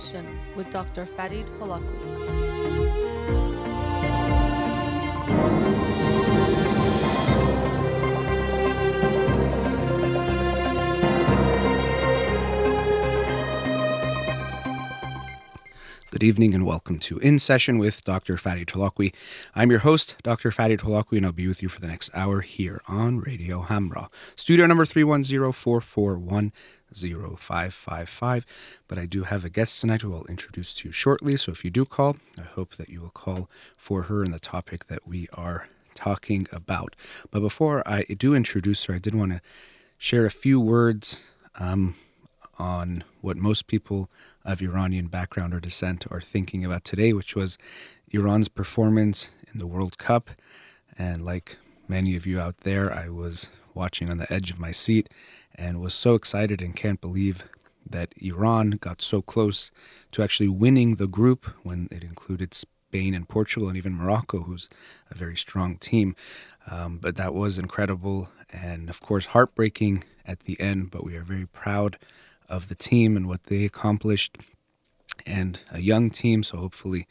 [0.00, 1.06] Session with Dr.
[1.06, 2.34] Farid Holakwi.
[16.10, 18.36] Good evening and welcome to In Session with Dr.
[18.36, 19.12] Farid Holakwi.
[19.54, 20.50] I'm your host, Dr.
[20.50, 24.08] Farid Holakwi, and I'll be with you for the next hour here on Radio Hamra.
[24.36, 24.84] Studio number
[26.94, 28.44] 310-441-0555.
[28.88, 31.36] But I do have a guest tonight who I'll introduce to you shortly.
[31.36, 34.40] So if you do call, I hope that you will call for her and the
[34.40, 36.96] topic that we are talking about.
[37.30, 39.40] But before I do introduce her, I did want to
[39.98, 41.24] share a few words
[41.56, 41.94] um,
[42.58, 44.10] on what most people
[44.44, 47.56] of Iranian background or descent are thinking about today, which was
[48.10, 50.30] Iran's performance in the World Cup.
[50.98, 51.56] And like
[51.88, 55.08] many of you out there, I was watching on the edge of my seat
[55.54, 57.44] and was so excited and can't believe
[57.88, 59.70] that Iran got so close
[60.12, 64.68] to actually winning the group when it included Spain and Portugal and even Morocco, who's
[65.10, 66.16] a very strong team.
[66.70, 70.90] Um, but that was incredible and, of course, heartbreaking at the end.
[70.90, 71.98] But we are very proud
[72.48, 74.38] of the team and what they accomplished,
[75.26, 76.42] and a young team.
[76.42, 77.06] So hopefully,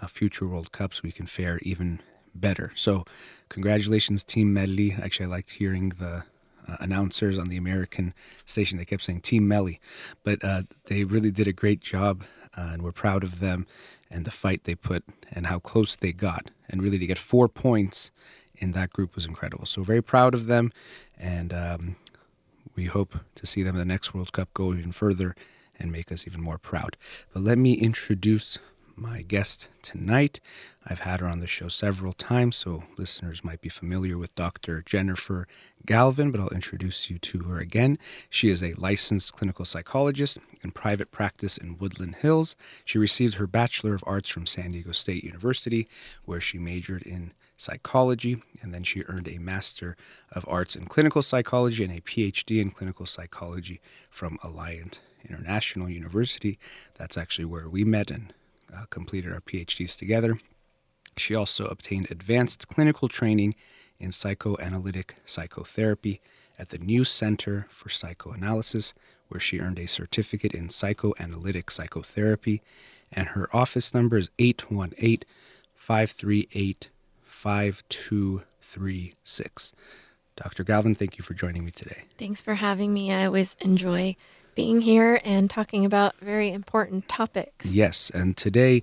[0.00, 2.00] uh, future World Cups we can fare even
[2.34, 2.72] better.
[2.74, 3.04] So,
[3.48, 4.98] congratulations, Team Melli.
[4.98, 6.24] Actually, I liked hearing the
[6.68, 8.78] uh, announcers on the American station.
[8.78, 9.78] They kept saying Team Melli,
[10.24, 12.24] but uh, they really did a great job,
[12.56, 13.66] uh, and we're proud of them
[14.10, 16.50] and the fight they put and how close they got.
[16.68, 18.10] And really, to get four points
[18.56, 19.66] in that group was incredible.
[19.66, 20.72] So, very proud of them,
[21.18, 21.96] and um,
[22.74, 25.34] we hope to see them in the next World Cup go even further
[25.78, 26.96] and make us even more proud.
[27.32, 28.58] But let me introduce
[29.00, 30.40] my guest tonight.
[30.86, 34.82] I've had her on the show several times, so listeners might be familiar with Dr.
[34.84, 35.46] Jennifer
[35.86, 37.98] Galvin, but I'll introduce you to her again.
[38.28, 42.56] She is a licensed clinical psychologist in private practice in Woodland Hills.
[42.84, 45.86] She received her Bachelor of Arts from San Diego State University,
[46.24, 49.96] where she majored in psychology, and then she earned a Master
[50.32, 56.58] of Arts in Clinical Psychology and a PhD in Clinical Psychology from Alliant International University.
[56.96, 58.32] That's actually where we met and
[58.74, 60.38] uh, completed our PhDs together.
[61.16, 63.54] She also obtained advanced clinical training
[63.98, 66.20] in psychoanalytic psychotherapy
[66.58, 68.94] at the New Center for Psychoanalysis,
[69.28, 72.62] where she earned a certificate in psychoanalytic psychotherapy.
[73.12, 75.22] And her office number is 818
[75.74, 76.88] 538
[77.24, 79.72] 5236.
[80.36, 80.64] Dr.
[80.64, 82.02] Galvin, thank you for joining me today.
[82.16, 83.12] Thanks for having me.
[83.12, 84.16] I always enjoy
[84.58, 87.72] being here and talking about very important topics.
[87.72, 88.82] Yes, and today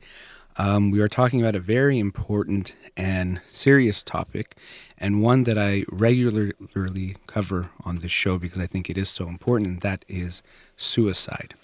[0.55, 4.55] um, we are talking about a very important and serious topic,
[4.97, 9.27] and one that I regularly cover on this show because I think it is so
[9.27, 10.41] important, and that is
[10.77, 11.55] suicide.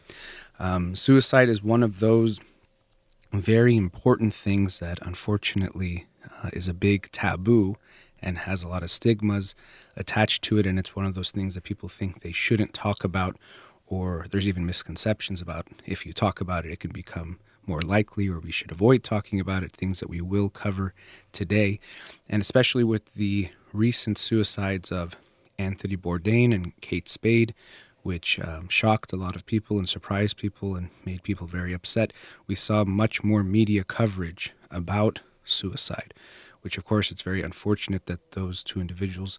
[0.60, 2.42] Um, suicide is one of those
[3.32, 6.08] very important things that unfortunately
[6.44, 7.78] uh, is a big taboo
[8.22, 9.56] and has a lot of stigmas
[9.96, 10.66] attached to it.
[10.66, 13.38] And it's one of those things that people think they shouldn't talk about,
[13.92, 17.38] or there's even misconceptions about if you talk about it, it can become
[17.68, 20.94] more likely, or we should avoid talking about it, things that we will cover
[21.34, 21.78] today.
[22.30, 25.18] And especially with the recent suicides of
[25.60, 27.54] Anthony Bourdain and Kate Spade,
[28.02, 32.14] which um, shocked a lot of people and surprised people and made people very upset.
[32.48, 36.14] We saw much more media coverage about suicide,
[36.62, 39.38] which, of course, it's very unfortunate that those two individuals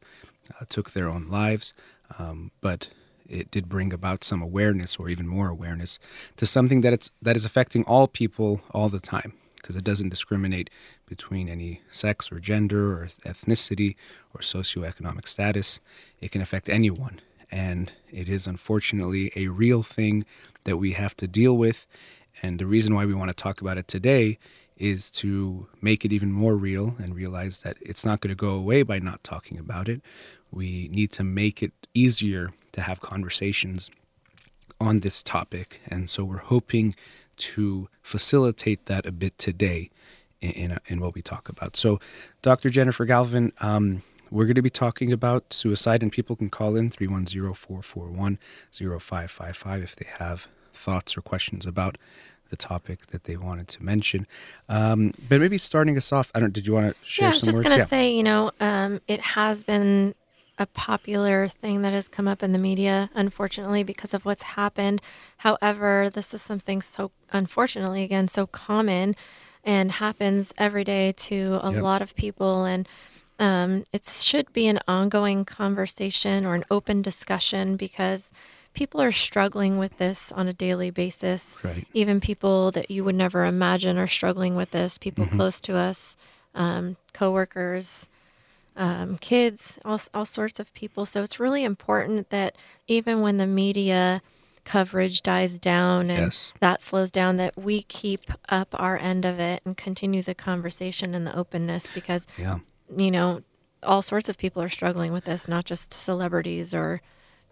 [0.61, 1.73] uh, took their own lives.
[2.19, 2.91] Um, but
[3.33, 5.99] it did bring about some awareness, or even more awareness,
[6.37, 10.11] to something that it's that is affecting all people all the time, because it doesn't
[10.11, 10.71] discriminate
[11.07, 13.97] between any sex or gender or ethnicity
[14.35, 15.81] or socioeconomic status.
[16.21, 20.25] It can affect anyone, and it is unfortunately a real thing
[20.65, 21.87] that we have to deal with.
[22.43, 24.39] And the reason why we want to talk about it today
[24.77, 28.55] is to make it even more real and realize that it's not going to go
[28.55, 30.01] away by not talking about it.
[30.53, 33.91] We need to make it easier to have conversations
[34.81, 35.81] on this topic.
[35.89, 36.95] And so we're hoping
[37.39, 39.91] to facilitate that a bit today
[40.41, 41.77] in, in, in what we talk about.
[41.77, 41.99] So,
[42.43, 42.69] Dr.
[42.71, 46.91] Jennifer Galvin, um, we're going to be talking about suicide, and people can call in
[46.91, 48.39] 310 441
[48.73, 51.97] 0555 if they have thoughts or questions about
[52.51, 54.27] the topic that they wanted to mention.
[54.69, 56.53] Um, but maybe starting us off, I don't.
[56.53, 57.85] Did you want to share yeah, I was just going to Yeah.
[57.87, 60.15] say, you know, um, it has been
[60.63, 65.03] a popular thing that has come up in the media, unfortunately, because of what's happened.
[65.39, 69.15] However, this is something so, unfortunately, again, so common
[69.65, 71.83] and happens every day to a Yep.
[71.83, 72.65] lot of people.
[72.65, 72.89] And
[73.39, 78.33] um, it should be an ongoing conversation or an open discussion because
[78.73, 81.59] people are struggling with this on a daily basis.
[81.63, 81.87] Right.
[81.93, 84.97] Even people that you would never imagine are struggling with this.
[84.99, 85.37] People Mm-hmm.
[85.37, 86.17] close to us,
[86.55, 88.09] um, coworkers,
[88.77, 91.05] um, kids, all, all sorts of people.
[91.07, 94.23] So it's really important that even when the media
[94.65, 96.53] coverage dies down and Yes.
[96.61, 101.15] that slows down, that we keep up our end of it and continue the conversation
[101.15, 102.59] and the openness because, Yeah.
[102.97, 103.43] you know,
[103.83, 107.03] all sorts of people are struggling with this, not just celebrities or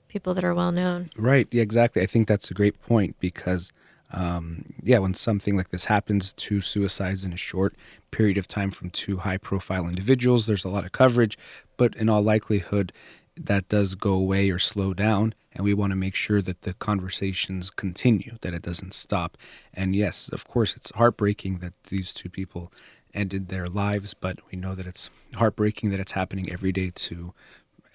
[0.09, 1.11] people that are well known.
[1.17, 1.49] Right.
[1.51, 2.03] Yeah, exactly.
[2.03, 3.73] I think that's a great point because,
[4.13, 7.75] um, yeah, when something like this happens, two suicides in a short
[8.11, 11.39] period of time from two high profile individuals, there's a lot of coverage,
[11.77, 12.93] but in all likelihood,
[13.37, 15.35] that does go away or slow down.
[15.53, 19.37] And we want to make sure that the conversations continue, that it doesn't stop.
[19.75, 22.73] And yes, of course, it's heartbreaking that these two people
[23.15, 27.33] ended their lives, but we know that it's heartbreaking that it's happening every day to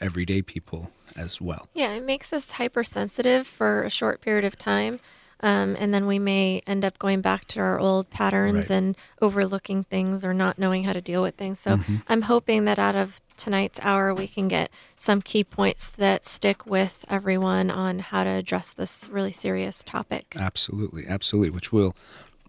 [0.02, 1.70] everyday people as well.
[1.74, 5.00] Yeah, it makes us hypersensitive for a short period of time.
[5.46, 8.78] Um, and then we may end up going back to our old patterns Right.
[8.78, 11.60] and overlooking things or not knowing how to deal with things.
[11.60, 11.96] So Mm-hmm.
[12.10, 16.66] I'm hoping that out of tonight's hour, we can get some key points that stick
[16.66, 20.26] with everyone on how to address this really serious topic.
[20.36, 21.52] Absolutely, absolutely.
[21.52, 21.96] Which we'll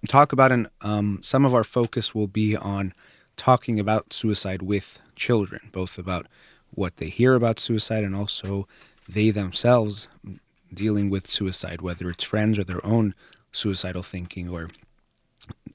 [0.09, 2.95] talk about, and um, some of our focus will be on
[3.37, 6.27] talking about suicide with children, both about
[6.71, 8.67] what they hear about suicide and also
[9.09, 10.09] they themselves
[10.73, 13.15] dealing with suicide, whether it's friends or their own
[13.53, 14.71] suicidal thinking or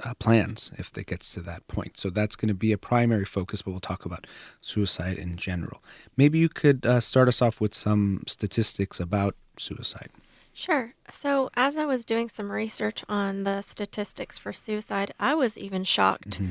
[0.04, 1.98] uh, plans if it gets to that point.
[1.98, 4.28] So that's going to be a primary focus, but we'll talk about
[4.62, 5.84] suicide in general.
[6.18, 10.10] Maybe you could uh, start us off with some statistics about suicide.
[10.54, 10.94] Sure.
[11.10, 15.86] So, as I was doing some research on the statistics for suicide, I was even
[15.86, 16.42] shocked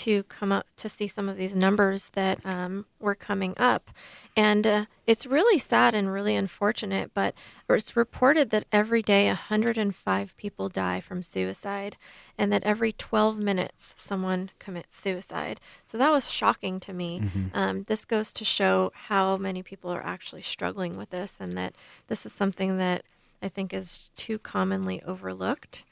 [0.00, 3.90] to come up to see some of these numbers that um, were coming up.
[4.34, 7.34] And uh, it's really sad and really unfortunate, but
[7.68, 11.98] it's reported that every day 105 people die from suicide,
[12.38, 15.60] and that every 12 minutes someone commits suicide.
[15.84, 17.20] So, that was shocking to me.
[17.52, 21.74] Um, this goes to show how many people are actually struggling with this, and that
[22.08, 23.02] this is something that
[23.42, 25.84] I think is too commonly overlooked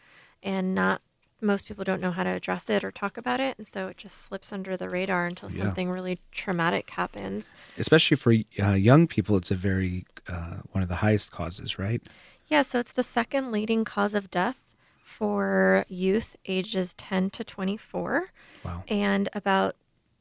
[0.42, 1.02] and not
[1.40, 3.96] most people don't know how to address it or talk about it and so it
[3.96, 5.62] just slips under the radar until Yeah.
[5.64, 7.52] something really traumatic happens.
[7.78, 8.32] especially for
[8.62, 12.02] uh, young people it's a very uh, one of the highest causes right
[12.48, 14.62] Yeah, so it's the second leading cause of death
[15.02, 18.26] for youth ages 10 to 24
[18.64, 19.76] wow and about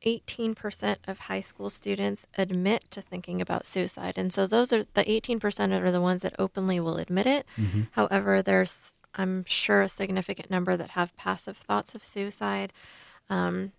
[0.06, 4.14] 18% of high school students admit to thinking about suicide.
[4.16, 7.46] And so those are the 18% are the ones that openly will admit it.
[7.92, 12.72] However, there's, I'm sure, a significant number that have passive thoughts of suicide
[13.30, 13.72] um,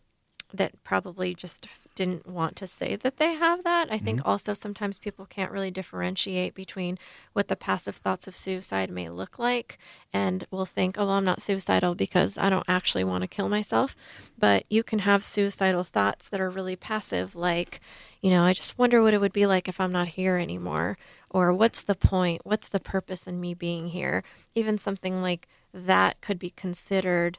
[0.52, 3.92] that probably just didn't want to say that they have that.
[3.92, 6.98] I think also sometimes people can't really differentiate between
[7.32, 9.78] what the passive thoughts of suicide may look like
[10.12, 13.48] and will think, oh, well, I'm not suicidal because I don't actually want to kill
[13.48, 13.94] myself.
[14.38, 17.80] But you can have suicidal thoughts that are really passive, like,
[18.22, 20.96] you know, I just wonder what it would be like if I'm not here anymore.
[21.30, 22.42] Or what's the point?
[22.44, 24.22] What's the purpose in me being here?
[24.54, 27.38] Even something like that could be considered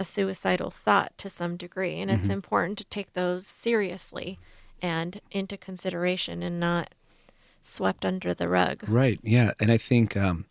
[0.00, 2.00] a suicidal thought to some degree.
[2.00, 4.38] And it's important to take those seriously
[4.82, 6.90] and into consideration and not
[7.60, 8.84] swept under the rug.
[8.86, 10.44] right yeah and i think um,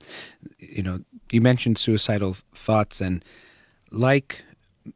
[0.58, 1.00] you know
[1.32, 3.24] you mentioned suicidal thoughts and
[3.92, 4.44] like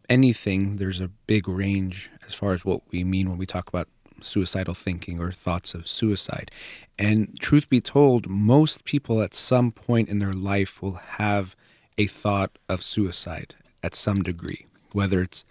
[0.09, 3.87] anything there's a big range as far as what we mean when we talk about
[4.21, 6.51] suicidal thinking or thoughts of suicide
[6.97, 11.55] and truth be told most people at some point in their life will have
[11.97, 15.45] a thought of suicide at some degree whether it's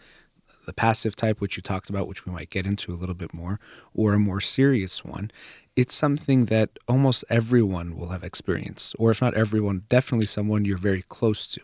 [0.67, 3.33] the passive type, which you talked about, which we might get into a little bit
[3.33, 3.59] more,
[3.95, 5.31] or a more serious one,
[5.77, 10.77] it's something that almost everyone will have experienced, or if not everyone, definitely someone you're
[10.77, 11.61] very close to.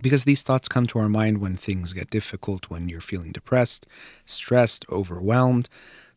[0.00, 3.86] Because these thoughts come to our mind when things get difficult, when you're feeling depressed,
[4.24, 5.68] stressed, overwhelmed.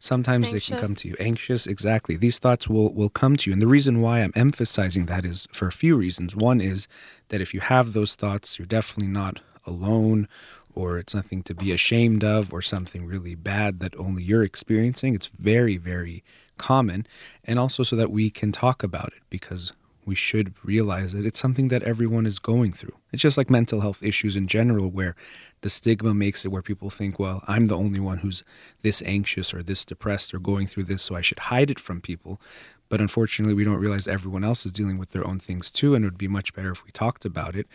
[0.02, 1.68] Sometimes they can come to you anxious.
[1.68, 2.16] Exactly.
[2.16, 3.54] These thoughts will, will come to you.
[3.54, 6.36] And the reason why I'm emphasizing that is for a few reasons.
[6.36, 6.88] One is
[7.30, 10.28] that if you have those thoughts, you're definitely not alone
[10.74, 15.14] or it's nothing to be ashamed of or something really bad that only you're experiencing.
[15.14, 16.24] It's very, very
[16.58, 17.06] common.
[17.46, 19.72] And also so that we can talk about it because
[20.06, 22.96] we should realize that it's something that everyone is going through.
[23.12, 25.16] It's just like mental health issues in general, where
[25.62, 28.44] the stigma makes it where people think, well, I'm the only one who's
[28.82, 32.02] this anxious or this depressed or going through this, so I should hide it from
[32.02, 32.42] people.
[32.90, 36.04] But unfortunately, we don't realize everyone else is dealing with their own things too, and
[36.04, 37.68] it would be much better if we talked about it.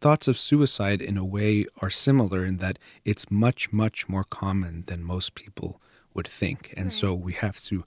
[0.00, 4.84] Thoughts of suicide, in a way, are similar in that it's much, much more common
[4.86, 5.80] than most people
[6.14, 6.72] would think.
[6.76, 7.84] And so we have to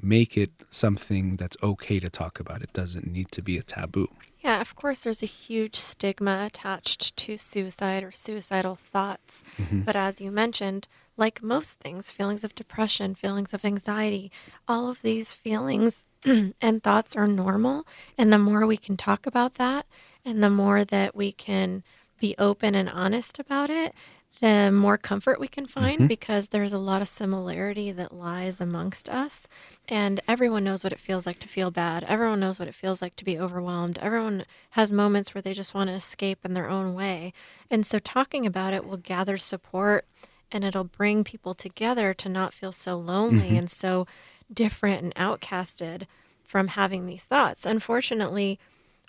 [0.00, 2.62] make it something that's okay to talk about.
[2.62, 4.08] It doesn't need to be a taboo.
[4.40, 9.44] Yeah, of course, there's a huge stigma attached to suicide or suicidal thoughts.
[9.56, 9.82] Mm-hmm.
[9.82, 14.32] But as you mentioned, like most things, feelings of depression, feelings of anxiety,
[14.66, 16.04] all of these feelings
[16.60, 17.86] and thoughts are normal.
[18.18, 19.86] And the more we can talk about that
[20.24, 21.84] and the more that we can
[22.18, 23.94] be open and honest about it,
[24.42, 26.06] the more comfort we can find mm-hmm.
[26.08, 29.46] because there's a lot of similarity that lies amongst us.
[29.88, 32.02] And everyone knows what it feels like to feel bad.
[32.08, 33.98] Everyone knows what it feels like to be overwhelmed.
[33.98, 37.32] Everyone has moments where they just want to escape in their own way.
[37.70, 40.06] And so talking about it will gather support
[40.50, 43.58] and it'll bring people together to not feel so lonely mm-hmm.
[43.58, 44.08] and so
[44.52, 46.08] different and outcasted
[46.42, 47.64] from having these thoughts.
[47.64, 48.58] Unfortunately,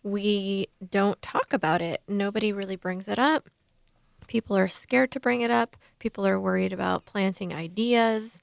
[0.03, 2.03] we don't talk about it.
[2.07, 3.49] Nobody really brings it up.
[4.27, 5.77] People are scared to bring it up.
[5.99, 8.41] People are worried about planting ideas.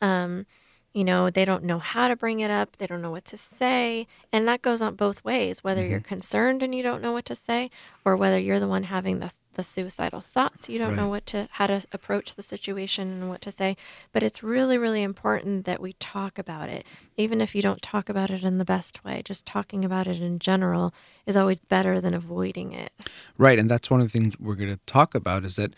[0.00, 0.46] Um,
[0.92, 2.76] you know, they don't know how to bring it up.
[2.76, 4.06] They don't know what to say.
[4.30, 7.34] And that goes on both ways, whether you're concerned and you don't know what to
[7.34, 7.70] say,
[8.04, 10.68] or whether you're the one having the, the suicidal thoughts.
[10.68, 13.76] You don't know what to, how to approach the situation and what to say.
[14.12, 16.84] But it's really, really important that we talk about it.
[17.16, 20.20] Even if you don't talk about it in the best way, just talking about it
[20.20, 20.94] in general
[21.26, 22.92] is always better than avoiding it.
[23.38, 25.74] Right, and that's one of the things we're going to talk about is that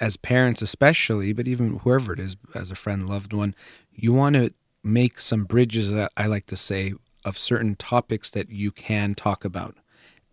[0.00, 3.54] as parents especially, but even whoever it is as a friend, loved one,
[3.92, 4.52] you want to
[4.84, 9.44] make some bridges that I like to say of certain topics that you can talk
[9.44, 9.76] about.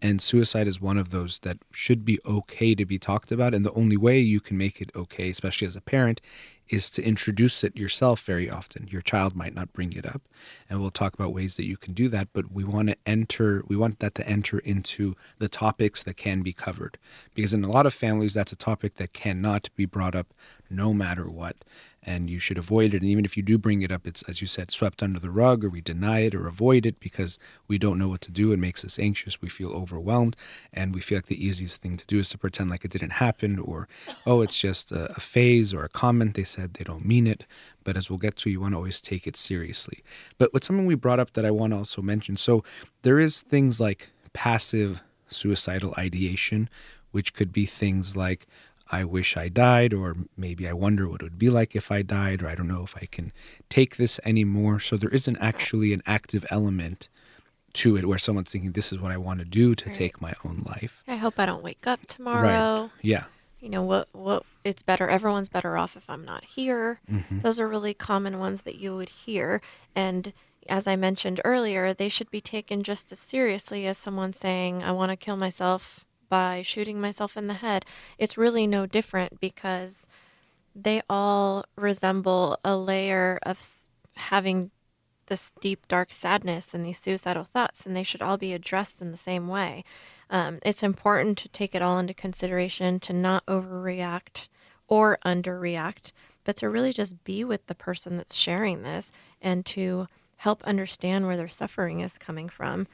[0.01, 3.53] And suicide is one of those that should be okay to be talked about.
[3.53, 6.21] And the only way you can make it okay, especially as a parent,
[6.69, 8.87] is to introduce it yourself very often.
[8.87, 10.21] Your child might not bring it up.
[10.69, 12.29] And we'll talk about ways that you can do that.
[12.33, 16.41] But we want to enter, we want that to enter into the topics that can
[16.41, 16.97] be covered.
[17.33, 20.33] Because in a lot of families, that's a topic that cannot be brought up
[20.69, 21.63] no matter what.
[22.07, 23.01] And you should avoid it.
[23.01, 25.31] And even if you do bring it up, it's, as you said, swept under the
[25.31, 28.51] rug, or we deny it or avoid it because we don't know what to do.
[28.51, 29.41] It makes us anxious.
[29.41, 30.35] We feel overwhelmed.
[30.71, 33.13] And we feel like the easiest thing to do is to pretend like it didn't
[33.13, 33.87] happen, or,
[34.27, 37.43] oh, it's just a, a phase or a comment they said, they don't mean it.
[37.83, 40.03] But as we'll get to, you want to always take it seriously.
[40.37, 42.63] But what's something we brought up that I want to also mention so
[43.01, 46.69] there is things like passive suicidal ideation,
[47.11, 48.45] which could be things like,
[48.91, 52.01] I wish I died, or maybe I wonder what it would be like if I
[52.03, 53.31] died, or I don't know if I can
[53.69, 54.79] take this anymore.
[54.79, 57.09] So there isn't actually an active element
[57.73, 59.95] to it where someone's thinking, this is what I want to do to Right.
[59.97, 61.01] take my own life.
[61.07, 62.81] I hope I don't wake up tomorrow.
[62.83, 62.91] Right.
[63.01, 63.23] Yeah.
[63.59, 67.39] you know what what it's better everyone's better off if i'm not here Mm-hmm.
[67.39, 69.59] those are really common ones that you would hear
[69.95, 70.33] and
[70.69, 74.91] as i mentioned earlier they should be taken just as seriously as someone saying i
[74.91, 77.85] want to kill myself by shooting myself in the head
[78.17, 80.07] it's really no different because
[80.75, 83.61] they all resemble a layer of
[84.17, 84.71] having
[85.27, 89.11] this deep dark sadness and these suicidal thoughts and they should all be addressed in
[89.11, 89.83] the same way.
[90.29, 94.49] Um, it's important to take it all into consideration to not overreact
[94.87, 96.11] or underreact
[96.43, 101.25] but to really just be with the person that's sharing this and to help understand
[101.25, 102.85] where their suffering is coming from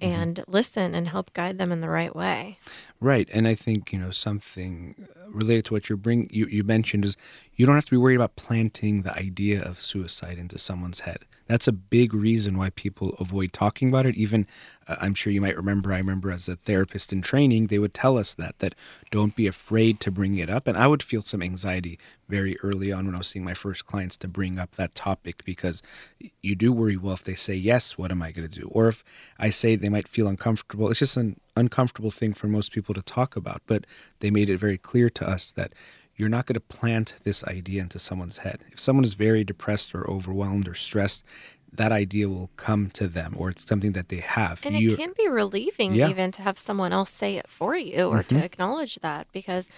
[0.00, 2.58] and listen and help guide them in the right way
[3.00, 6.64] Right, and I think you know something uh, related to what you're bring you you
[6.64, 7.16] mentioned is
[7.54, 11.18] you don't have to be worried about planting the idea of suicide into someone's head.
[11.46, 14.16] That's a big reason why people avoid talking about it.
[14.16, 14.48] Even
[14.88, 15.92] uh, I'm sure you might remember.
[15.92, 18.74] I remember as a therapist in training, they would tell us that that
[19.12, 22.92] don't be afraid to bring it up, and I would feel some anxiety very early
[22.92, 25.82] on when I was seeing my first clients to bring up that topic because
[26.42, 26.96] you do worry.
[26.96, 28.68] Well, if they say yes, what am I going to do?
[28.68, 29.02] Or if
[29.38, 33.02] I say they might feel uncomfortable, it's just an uncomfortable thing for most people to
[33.02, 33.86] talk about, but
[34.20, 35.74] they made it very clear to us that
[36.16, 38.64] you're not going to plant this idea into someone's head.
[38.72, 41.24] If someone is very depressed or overwhelmed or stressed,
[41.72, 44.60] that idea will come to them or it's something that they have.
[44.64, 46.08] And You- it can be relieving Yeah.
[46.08, 48.44] even to have someone else say it for you or to mm-hmm.
[48.44, 49.68] acknowledge that because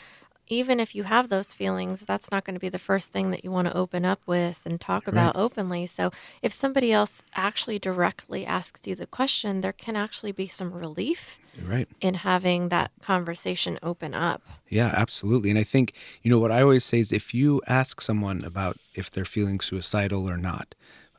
[0.50, 3.44] even if you have those feelings, that's not going to be the first thing that
[3.44, 5.86] you want to open up with and talk about openly.
[5.86, 6.10] So
[6.42, 11.38] if somebody else actually directly asks you the question, there can actually be some relief
[11.64, 11.88] right.
[12.00, 14.42] in having that conversation open up.
[14.68, 15.50] Yeah, absolutely.
[15.50, 18.76] And I think, you know, what I always say is if you ask someone about
[18.96, 20.74] if they're feeling suicidal or not,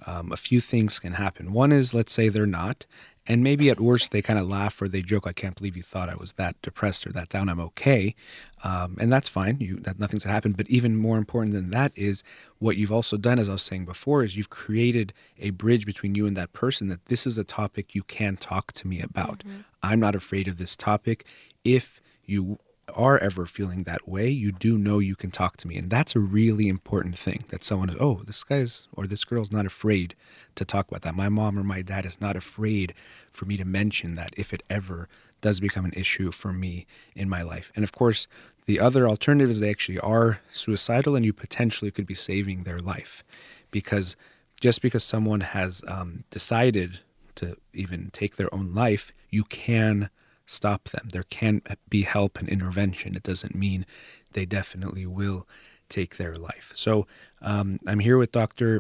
[0.05, 1.53] um, a few things can happen.
[1.53, 2.85] One is, let's say they're not,
[3.27, 5.83] and maybe at worst they kind of laugh or they joke, "I can't believe you
[5.83, 7.49] thought I was that depressed or that down.
[7.49, 8.15] I'm okay,"
[8.63, 9.57] um, and that's fine.
[9.59, 10.57] You that nothing's happened.
[10.57, 12.23] But even more important than that is
[12.59, 16.15] what you've also done, as I was saying before, is you've created a bridge between
[16.15, 16.87] you and that person.
[16.89, 19.43] That this is a topic you can talk to me about.
[19.83, 21.25] I'm not afraid of this topic.
[21.63, 22.59] If you
[22.91, 25.77] are ever feeling that way, you do know you can talk to me.
[25.77, 29.51] And that's a really important thing that someone is, oh, this guy's or this girl's
[29.51, 30.15] not afraid
[30.55, 31.15] to talk about that.
[31.15, 32.93] My mom or my dad is not afraid
[33.31, 35.07] for me to mention that if it ever
[35.41, 37.71] does become an issue for me in my life.
[37.75, 38.27] And of course,
[38.65, 42.79] the other alternative is they actually are suicidal and you potentially could be saving their
[42.79, 43.23] life
[43.71, 44.15] because
[44.59, 46.99] just because someone has um, decided
[47.35, 50.09] to even take their own life, you can
[50.45, 51.09] stop them.
[51.11, 53.15] There can be help and intervention.
[53.15, 53.85] It doesn't mean
[54.33, 55.47] they definitely will
[55.89, 56.71] take their life.
[56.75, 57.07] So
[57.41, 58.79] um, I'm here with Dr.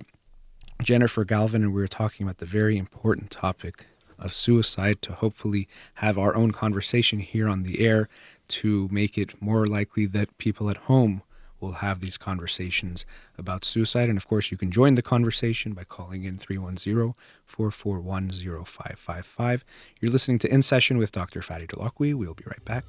[0.81, 3.85] Jennifer Galvin, and we we're talking about the very important topic
[4.17, 8.07] of suicide to hopefully have our own conversation here on the air
[8.47, 11.23] to make it more likely that people at home
[11.61, 13.05] will have these conversations
[13.37, 14.09] about suicide.
[14.09, 17.13] And of course, you can join the conversation by calling in 310
[17.45, 19.63] 441 0555.
[20.01, 21.41] You're listening to In Session with Dr.
[21.41, 22.13] Fadi Holakwi.
[22.13, 22.85] We'll be right back.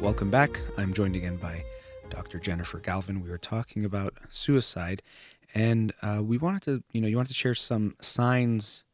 [0.00, 0.60] Welcome back.
[0.78, 1.62] I'm joined again by
[2.08, 2.38] Dr.
[2.38, 3.22] Jennifer Galvin.
[3.22, 5.02] We were talking about suicide,
[5.54, 8.84] and uh, we wanted to, you know, you wanted to share some signs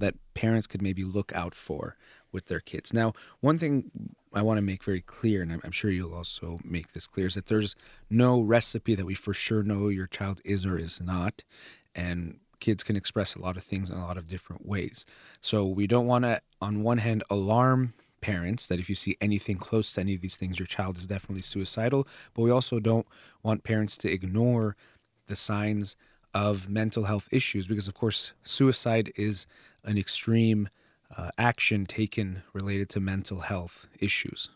[0.00, 1.96] that parents could maybe look out for
[2.32, 2.92] with their kids.
[2.92, 3.90] Now, one thing
[4.32, 7.34] I want to make very clear, and I'm sure you'll also make this clear, is
[7.34, 7.74] that there's
[8.08, 11.42] no recipe that we for sure know your child is or is not.
[11.94, 15.04] And kids can express a lot of things in a lot of different ways.
[15.40, 19.56] So we don't want to, on one hand, alarm parents that if you see anything
[19.56, 22.06] close to any of these things, your child is definitely suicidal.
[22.34, 23.06] But we also don't
[23.42, 24.76] want parents to ignore
[25.26, 25.96] the signs
[26.34, 29.46] of mental health issues because, of course, suicide is
[29.84, 30.68] an extreme
[31.16, 34.48] uh, action taken related to mental health issues,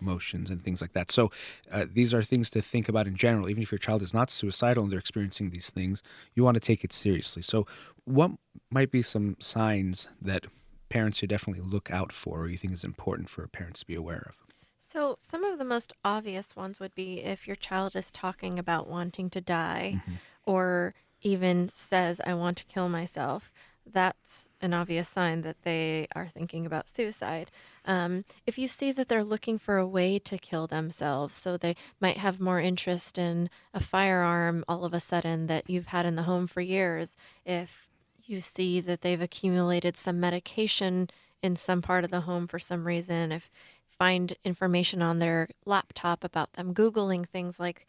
[0.00, 1.10] emotions, and things like that.
[1.10, 1.30] So,
[1.70, 3.48] uh, these are things to think about in general.
[3.48, 6.02] Even if your child is not suicidal and they're experiencing these things,
[6.34, 7.42] you want to take it seriously.
[7.42, 7.66] So,
[8.04, 8.32] what
[8.70, 10.46] might be some signs that
[10.88, 13.94] parents should definitely look out for or you think is important for parents to be
[13.94, 14.34] aware of?
[14.76, 18.88] So, some of the most obvious ones would be if your child is talking about
[18.88, 20.14] wanting to die mm-hmm.
[20.44, 23.52] or even says, I want to kill myself
[23.90, 27.50] that's an obvious sign that they are thinking about suicide.
[27.84, 31.76] Um, if you see that they're looking for a way to kill themselves, so they
[32.00, 36.16] might have more interest in a firearm all of a sudden that you've had in
[36.16, 37.88] the home for years, if
[38.24, 41.10] you see that they've accumulated some medication
[41.42, 43.50] in some part of the home for some reason, if
[43.98, 47.86] find information on their laptop about them googling things like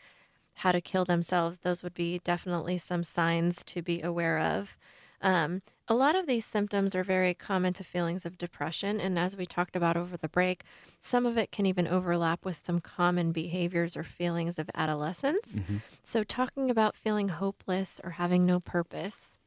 [0.56, 4.78] how to kill themselves, those would be definitely some signs to be aware of.
[5.24, 9.00] Um, a lot of these symptoms are very common to feelings of depression.
[9.00, 10.64] And as we talked about over the break,
[11.00, 15.56] some of it can even overlap with some common behaviors or feelings of adolescence.
[15.56, 15.78] Mm-hmm.
[16.04, 19.40] So, talking about feeling hopeless or having no purpose,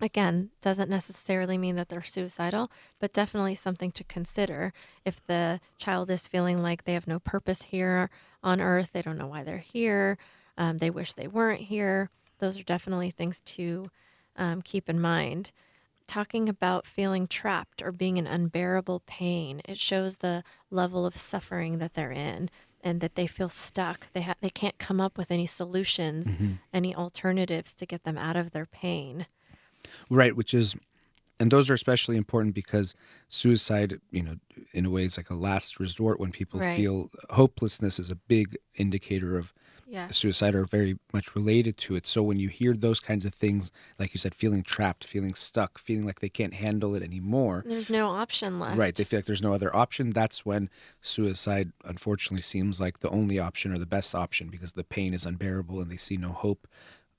[0.00, 4.72] again, doesn't necessarily mean that they're suicidal, but definitely something to consider.
[5.04, 8.08] If the child is feeling like they have no purpose here
[8.42, 10.16] on earth, they don't know why they're here,
[10.56, 13.90] um, they wish they weren't here, those are definitely things to
[14.36, 15.52] um, keep in mind.
[16.06, 21.78] Talking about feeling trapped or being in unbearable pain, it shows the level of suffering
[21.78, 22.50] that they're in
[22.82, 24.12] and that they feel stuck.
[24.12, 26.52] They ha- they can't come up with any solutions, mm-hmm.
[26.72, 29.26] any alternatives to get them out of their pain.
[30.10, 30.76] Right, which is
[31.42, 32.94] and those are especially important because
[33.28, 34.36] suicide, you know,
[34.72, 36.76] in a way is like a last resort when people right.
[36.76, 39.52] feel hopelessness is a big indicator of
[39.92, 40.16] yes.
[40.16, 42.06] suicide are very much related to it.
[42.06, 45.78] So when you hear those kinds of things, like you said, feeling trapped, feeling stuck,
[45.78, 48.78] feeling like they can't handle it anymore, there's no option left.
[48.78, 48.94] Right.
[48.94, 50.10] They feel like there's no other option.
[50.10, 50.70] That's when
[51.02, 55.26] suicide, unfortunately, seems like the only option or the best option because the pain is
[55.26, 56.66] unbearable and they see no hope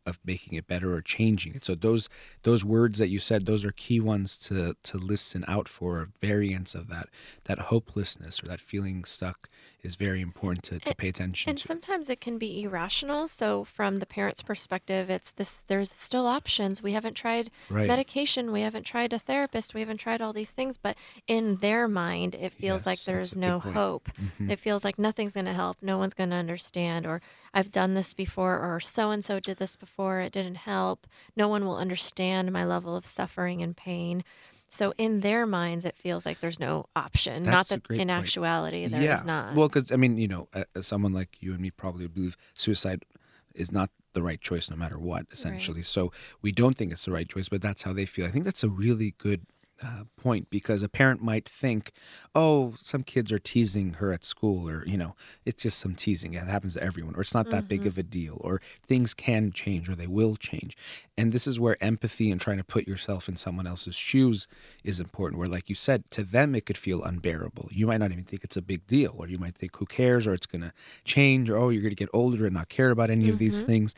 [0.06, 1.66] of making it better or changing it.
[1.66, 2.10] So those
[2.44, 6.76] those words that you said, those are key ones to to listen out for variants
[6.76, 7.10] of that
[7.46, 9.50] that hopelessness or that feeling stuck
[9.84, 11.68] is very important to, to and, pay attention to and to.
[11.68, 13.28] sometimes it can be irrational.
[13.28, 16.82] So from the parent's perspective, it's this there's still options.
[16.82, 17.88] We haven't tried right.
[17.88, 20.96] medication, we haven't tried a therapist, we haven't tried all these things, but
[21.28, 24.10] in their mind it feels yes, like there's no hope.
[24.13, 24.52] Mm-hmm.
[24.52, 27.22] It feels like nothing's going to help, no one's going to understand or
[27.54, 31.08] I've done this before or so and so did this before, it didn't help.
[31.36, 34.24] No one will understand my level of suffering and pain.
[34.68, 37.44] So in their minds, it feels like there's no option.
[37.44, 38.10] That's not that in point.
[38.10, 39.20] actuality there yeah.
[39.20, 39.54] is not.
[39.54, 40.48] Well, because I mean, you know,
[40.82, 43.06] someone like you and me probably believe suicide
[43.54, 45.80] is not the right choice no matter what, essentially.
[45.80, 45.86] Right.
[45.86, 46.12] So
[46.42, 48.26] we don't think it's the right choice, but that's how they feel.
[48.26, 49.46] I think that's a really good
[49.84, 51.91] uh, point because a parent might think,
[52.34, 55.15] oh, some kids are teasing her at school, or, you know,
[55.46, 56.34] it's just some teasing.
[56.34, 59.52] It happens to everyone, or it's not that big of a deal, or things can
[59.52, 60.78] change, or they will change.
[61.17, 64.48] And this is where empathy and trying to put yourself in someone else's shoes
[64.84, 67.69] is important, where, like you said, to them it could feel unbearable.
[67.72, 70.26] You might not even think it's a big deal, or you might think, who cares,
[70.26, 72.91] or it's going to change, or oh, you're going to get older and not care
[72.91, 73.93] about any of these things.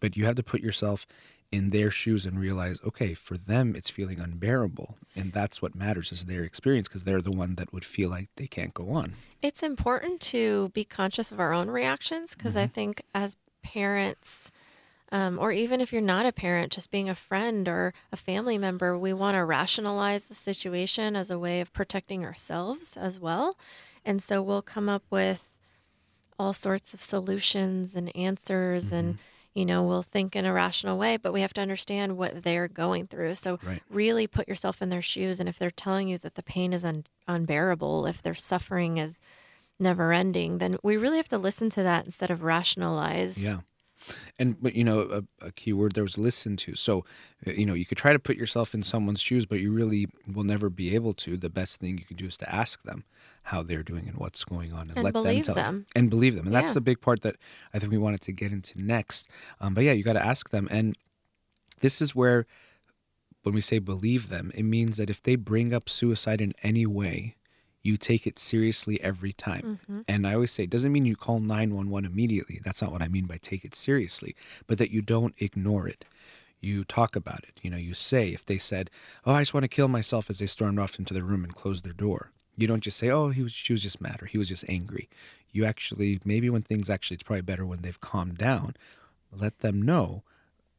[0.00, 1.06] But you have to put yourself
[1.50, 4.96] in their shoes and realize okay for them it's feeling unbearable.
[5.16, 8.28] And that's what matters is their experience because they're the one that would feel like
[8.36, 9.14] they can't go on.
[9.40, 14.50] It's important to be conscious of our own reactions because I think as parents,
[15.10, 18.58] um, or even if you're not a parent, just being a friend or a family
[18.58, 23.56] member, we want to rationalize the situation as a way of protecting ourselves as well.
[24.04, 25.50] And so we'll come up with
[26.38, 29.18] all sorts of solutions and answers and
[29.58, 32.68] you know we'll think in a rational way but we have to understand what they're
[32.68, 33.82] going through so Right.
[33.90, 36.84] really put yourself in their shoes and if they're telling you that the pain is
[36.84, 39.18] un- unbearable if their suffering is
[39.80, 43.60] never ending then we really have to listen to that instead of rationalize Yeah.
[44.38, 46.76] And but you know a, a key word there was listen to.
[46.76, 47.04] So
[47.46, 50.06] uh, you know you could try to put yourself in someone's shoes, but you really
[50.34, 51.36] will never be able to.
[51.36, 53.04] The best thing you can do is to ask them
[53.48, 55.86] how they're doing and what's going on, and, And let believe them tell them.
[55.96, 56.46] and believe them.
[56.46, 57.36] And that's the big part that
[57.74, 59.28] I think we wanted to get into next.
[59.60, 60.96] Um, but yeah, you got to ask them, and
[61.80, 62.46] this is where
[63.42, 66.86] when we say believe them, it means that if they bring up suicide in any
[66.86, 67.36] way,
[67.82, 69.80] you take it seriously every time.
[70.08, 72.60] And I always say, it doesn't mean you call 911 immediately.
[72.64, 74.34] That's not what I mean by take it seriously,
[74.66, 76.04] but that you don't ignore it.
[76.60, 77.60] You talk about it.
[77.62, 78.90] You know, you say, if they said,
[79.24, 81.54] Oh, I just want to kill myself as they stormed off into the room and
[81.54, 84.26] closed their door, you don't just say, Oh, he was, she was just mad or
[84.26, 85.08] he was just angry.
[85.52, 88.74] You actually, maybe when things actually, it's probably better when they've calmed down,
[89.32, 90.22] let them know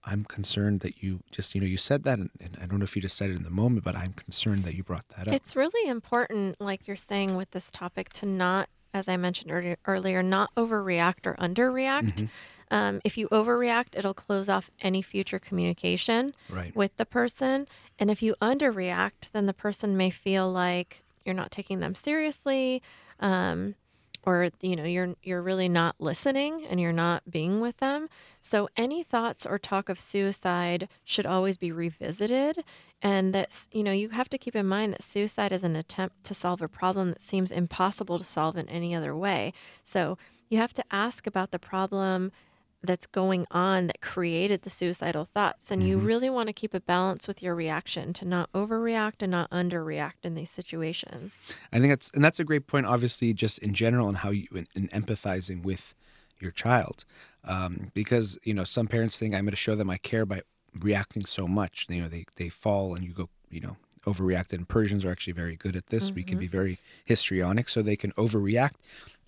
[0.06, 2.84] I'm concerned that you just, you know, you said that, and, and I don't know
[2.84, 5.28] if you just said it in the moment, but I'm concerned that you brought that
[5.28, 5.34] up.
[5.34, 9.78] It's really important, like you're saying with this topic, to not, as I mentioned earlier,
[9.86, 12.14] earlier not overreact or underreact.
[12.14, 12.26] Mm-hmm.
[12.72, 16.76] Um, if you overreact, it'll close off any future communication Right.
[16.76, 17.68] with the person.
[17.98, 22.82] And if you underreact, then the person may feel like you're not taking them seriously.
[23.20, 23.76] Um,
[24.24, 28.08] or you know you're you're really not listening and you're not being with them
[28.42, 32.64] so any thoughts or talk of suicide should always be revisited
[33.02, 36.24] and that's you know you have to keep in mind that suicide is an attempt
[36.24, 39.54] to solve a problem that seems impossible to solve in any other way
[39.84, 40.18] so
[40.50, 42.32] you have to ask about the problem
[42.82, 46.80] that's going on that created the suicidal thoughts and you really want to keep a
[46.80, 51.40] balance with your reaction to not overreact and not underreact in these situations
[51.72, 52.86] I think that's and that's a great point.
[52.86, 55.96] Obviously, just in general, and how you in, in empathizing with
[56.40, 57.06] your child,
[57.44, 60.42] um, because you know some parents think I'm going to show them I care by
[60.80, 61.88] reacting so much.
[61.90, 64.54] You know, they they fall and you go, you know, overreact.
[64.54, 66.12] And Persians are actually very good at this.
[66.12, 68.76] We can be very histrionic, so they can overreact,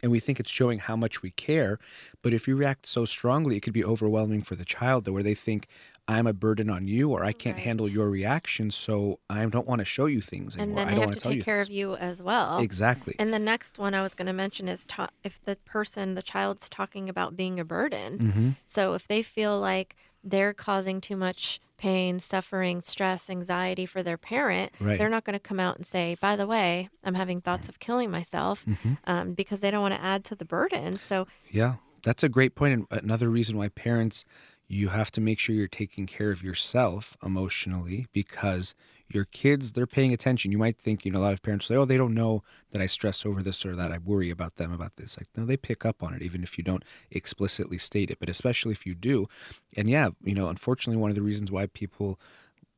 [0.01, 1.79] and we think it's showing how much we care.
[2.21, 5.35] But if you react so strongly, it could be overwhelming for the child, where they
[5.35, 5.67] think.
[6.11, 9.79] I'm a burden on you, or I can't handle your reaction, so I don't want
[9.79, 10.69] to show you things anymore.
[10.69, 11.67] and then I they have want to take care things.
[11.69, 13.15] of you as well Exactly.
[13.19, 16.21] And the next one I was going to mention is ta- if the person, the
[16.21, 18.17] child's talking about being a burden.
[18.19, 18.49] Mm-hmm.
[18.65, 24.17] So if they feel like they're causing too much pain, suffering, stress, anxiety for their
[24.17, 24.99] parent, Right.
[24.99, 27.79] they're not going to come out and say, by the way, I'm having thoughts of
[27.79, 28.93] killing myself Mm-hmm.
[29.05, 30.97] um, because they don't want to add to the burden.
[30.97, 32.73] So Yeah, that's a great point.
[32.91, 34.25] And another reason why parents,
[34.71, 38.73] you have to make sure you're taking care of yourself emotionally because
[39.09, 40.51] your kids, they're paying attention.
[40.51, 42.81] You might think, you know, a lot of parents say, oh, they don't know that
[42.81, 45.17] I stress over this or that I worry about them about this.
[45.17, 48.29] Like, no, they pick up on it, even if you don't explicitly state it, but
[48.29, 49.27] especially if you do.
[49.75, 52.17] And yeah, you know, unfortunately, one of the reasons why people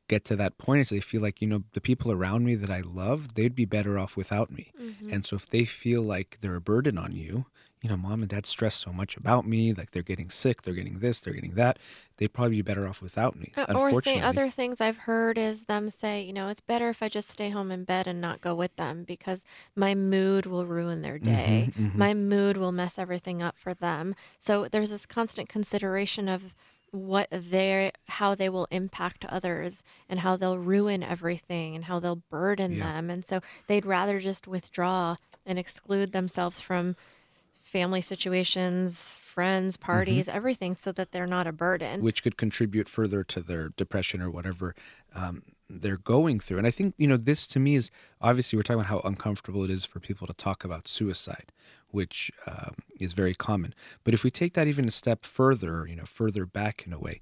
[0.08, 2.68] get to that point is they feel like you know the people around me that
[2.68, 5.10] I love they'd be better off without me mm-hmm.
[5.10, 7.46] and so if they feel like they're a burden on you
[7.84, 10.72] you know mom and dad stress so much about me like they're getting sick they're
[10.72, 11.78] getting this they're getting that
[12.16, 15.64] they'd probably be better off without me Uh, or th- other things I've heard is
[15.64, 18.40] them say, you know, it's better if I just stay home in bed and not
[18.40, 19.44] go with them because
[19.76, 21.72] my mood will ruin their day.
[21.94, 24.14] My mood will mess everything up for them.
[24.38, 26.54] So there's this constant consideration of
[26.92, 32.22] what they how they will impact others and how they'll ruin everything and how they'll
[32.30, 32.84] burden Yeah.
[32.92, 36.94] them and so they'd rather just withdraw and exclude themselves from
[37.74, 43.20] family situations friends parties everything so that they're not a burden which could contribute further
[43.24, 44.74] to their depression or whatever
[45.14, 46.58] um, they're going through.
[46.58, 49.64] And I think, you know, this to me is obviously we're talking about how uncomfortable
[49.64, 51.52] it is for people to talk about suicide,
[51.88, 53.74] which um, is very common.
[54.04, 56.98] But if we take that even a step further, you know, further back in a
[56.98, 57.20] way,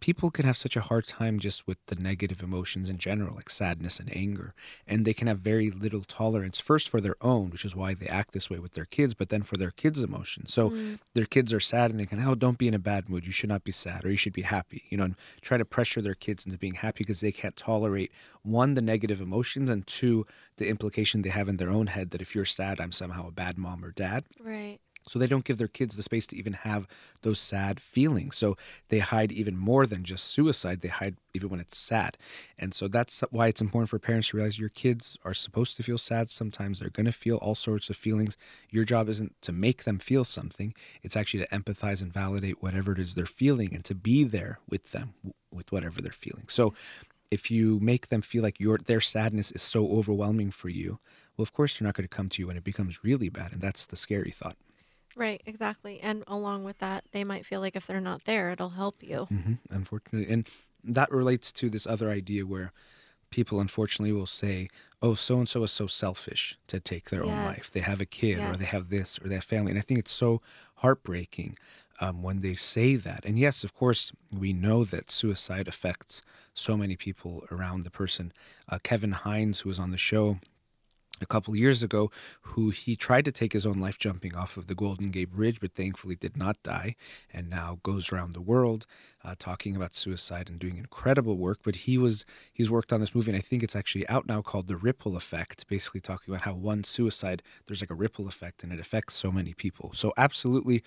[0.00, 3.50] people can have such a hard time just with the negative emotions in general, like
[3.50, 4.54] sadness and anger.
[4.86, 8.06] And they can have very little tolerance, first for their own, which is why they
[8.06, 10.52] act this way with their kids, but then for their kids' emotions.
[10.52, 10.98] So mm.
[11.14, 13.26] their kids are sad and they can, oh, don't be in a bad mood.
[13.26, 15.64] You should not be sad or you should be happy, you know, and try to
[15.64, 19.86] pressure their kids into being happy because they can't tolerate one, the negative emotions, and
[19.86, 23.28] two, the implication they have in their own head that if you're sad, I'm somehow
[23.28, 24.24] a bad mom or dad.
[24.42, 24.78] Right.
[25.08, 26.86] So they don't give their kids the space to even have
[27.22, 28.36] those sad feelings.
[28.36, 28.56] So
[28.88, 30.80] they hide even more than just suicide.
[30.80, 32.16] They hide even when it's sad.
[32.58, 35.82] And so that's why it's important for parents to realize your kids are supposed to
[35.82, 36.78] feel sad sometimes.
[36.78, 38.36] They're going to feel all sorts of feelings.
[38.70, 42.92] Your job isn't to make them feel something, it's actually to empathize and validate whatever
[42.92, 45.14] it is they're feeling and to be there with them
[45.52, 46.44] with whatever they're feeling.
[46.48, 46.74] So
[47.30, 50.98] if you make them feel like your their sadness is so overwhelming for you,
[51.36, 53.52] well, of course they're not going to come to you when it becomes really bad,
[53.52, 54.56] and that's the scary thought.
[55.16, 56.00] Right, exactly.
[56.00, 59.26] And along with that, they might feel like if they're not there, it'll help you.
[59.30, 60.32] Mm-hmm, unfortunately.
[60.32, 60.46] And
[60.84, 62.72] that relates to this other idea where
[63.30, 64.68] people unfortunately will say,
[65.02, 67.30] oh, so and so is so selfish to take their yes.
[67.30, 67.72] own life.
[67.72, 68.54] They have a kid yes.
[68.54, 69.70] or they have this or they have family.
[69.70, 70.42] And I think it's so
[70.76, 71.56] heartbreaking
[72.00, 73.24] um, when they say that.
[73.24, 76.22] And yes, of course, we know that suicide affects
[76.54, 78.32] so many people around the person.
[78.68, 80.38] Uh, Kevin Hines, who was on the show,
[81.20, 82.10] a couple years ago
[82.42, 85.60] who he tried to take his own life jumping off of the Golden Gate Bridge,
[85.60, 86.96] but thankfully did not die,
[87.32, 88.86] and now goes around the world
[89.24, 91.58] uh, talking about suicide and doing incredible work.
[91.62, 94.42] But he was he's worked on this movie, and I think it's actually out now
[94.42, 98.62] called The Ripple Effect, basically talking about how one suicide there's like a ripple effect,
[98.62, 99.92] and it affects so many people.
[99.94, 100.82] So absolutely,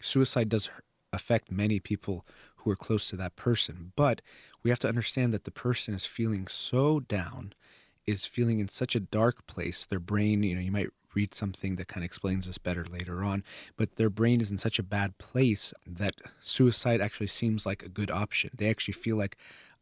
[0.00, 0.70] suicide does
[1.12, 4.20] affect many people who are close to that person, but
[4.62, 7.52] we have to understand that the person is feeling so down
[8.06, 11.76] is feeling in such a dark place, their brain, you know, you might read something
[11.76, 13.42] that kind of explains this better later on,
[13.76, 17.88] but their brain is in such a bad place that suicide actually seems like a
[17.88, 18.50] good option.
[18.54, 19.36] They actually feel like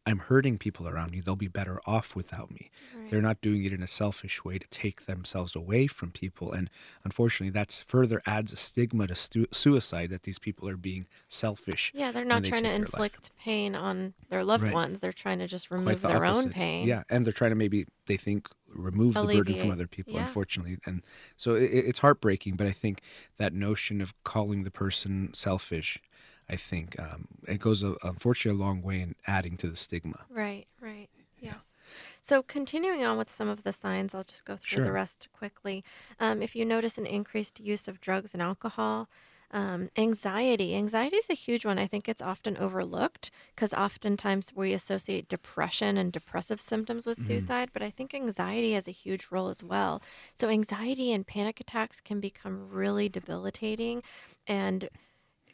[0.07, 1.19] I'm hurting people around me.
[1.19, 2.69] They'll be better off without me.
[2.95, 3.09] Right.
[3.09, 6.51] They're not doing it in a selfish way to take themselves away from people.
[6.51, 6.69] And
[7.03, 11.91] unfortunately, that's further adds a stigma to stu- suicide that these people are being selfish.
[11.95, 14.73] Yeah, they're not trying to inflict pain on their loved right.
[14.73, 14.99] ones.
[14.99, 16.47] They're trying to just remove the their opposite.
[16.47, 16.87] own pain.
[16.87, 19.45] Yeah, and they're trying to maybe, they think, remove Alleviate.
[19.45, 20.21] the burden from other people, yeah.
[20.21, 20.77] unfortunately.
[20.85, 21.01] And
[21.37, 23.01] so it, it's heartbreaking, but I think
[23.37, 25.99] that notion of calling the person selfish
[26.49, 30.25] I think um, it goes a, unfortunately a long way in adding to the stigma.
[30.29, 31.09] Right, right.
[31.39, 31.81] Yes.
[32.21, 34.85] So, continuing on with some of the signs, I'll just go through sure.
[34.85, 35.83] the rest quickly.
[36.19, 39.09] Um, if you notice an increased use of drugs and alcohol,
[39.51, 40.75] um, anxiety.
[40.75, 41.77] Anxiety is a huge one.
[41.77, 47.27] I think it's often overlooked because oftentimes we associate depression and depressive symptoms with mm-hmm.
[47.27, 50.01] suicide, but I think anxiety has a huge role as well.
[50.33, 54.01] So, anxiety and panic attacks can become really debilitating.
[54.47, 54.89] And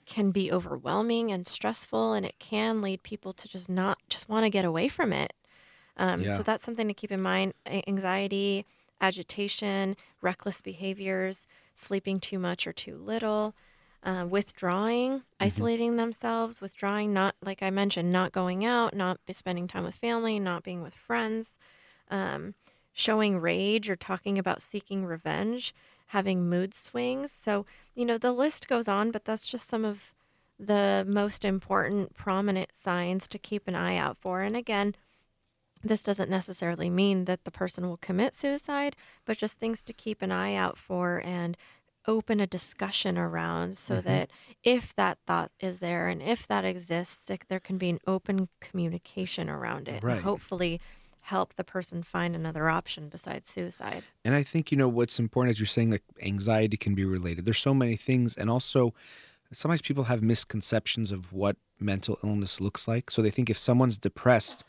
[0.05, 4.43] can be overwhelming and stressful and it can lead people to just not just want
[4.43, 5.33] to get away from it
[5.97, 6.31] um, yeah.
[6.31, 7.53] so that's something to keep in mind
[7.87, 8.65] anxiety
[8.99, 13.55] agitation reckless behaviors sleeping too much or too little
[14.03, 15.43] uh, withdrawing mm-hmm.
[15.43, 20.39] isolating themselves withdrawing not like i mentioned not going out not spending time with family
[20.39, 21.57] not being with friends
[22.09, 22.53] um,
[22.93, 25.73] showing rage or talking about seeking revenge
[26.11, 27.31] having mood swings.
[27.31, 30.13] So, you know, the list goes on, but that's just some of
[30.59, 34.41] the most important prominent signs to keep an eye out for.
[34.41, 34.93] And again,
[35.81, 40.21] this doesn't necessarily mean that the person will commit suicide, but just things to keep
[40.21, 41.55] an eye out for and
[42.07, 44.07] open a discussion around so mm-hmm.
[44.07, 44.31] that
[44.63, 49.49] if that thought is there and if that exists, there can be an open communication
[49.49, 50.03] around it.
[50.03, 50.15] Right.
[50.15, 50.81] And hopefully,
[51.21, 54.03] help the person find another option besides suicide.
[54.25, 57.45] And I think, you know, what's important as you're saying, like anxiety can be related.
[57.45, 58.35] There's so many things.
[58.35, 58.93] And also,
[59.53, 63.11] sometimes people have misconceptions of what mental illness looks like.
[63.11, 64.63] So they think if someone's depressed,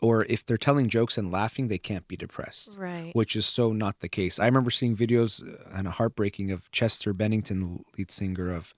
[0.00, 2.76] or if they're telling jokes and laughing, they can't be depressed.
[2.76, 3.10] Right.
[3.14, 4.38] Which is so not the case.
[4.38, 8.74] I remember seeing videos uh, and a heartbreaking of Chester Bennington, the lead singer of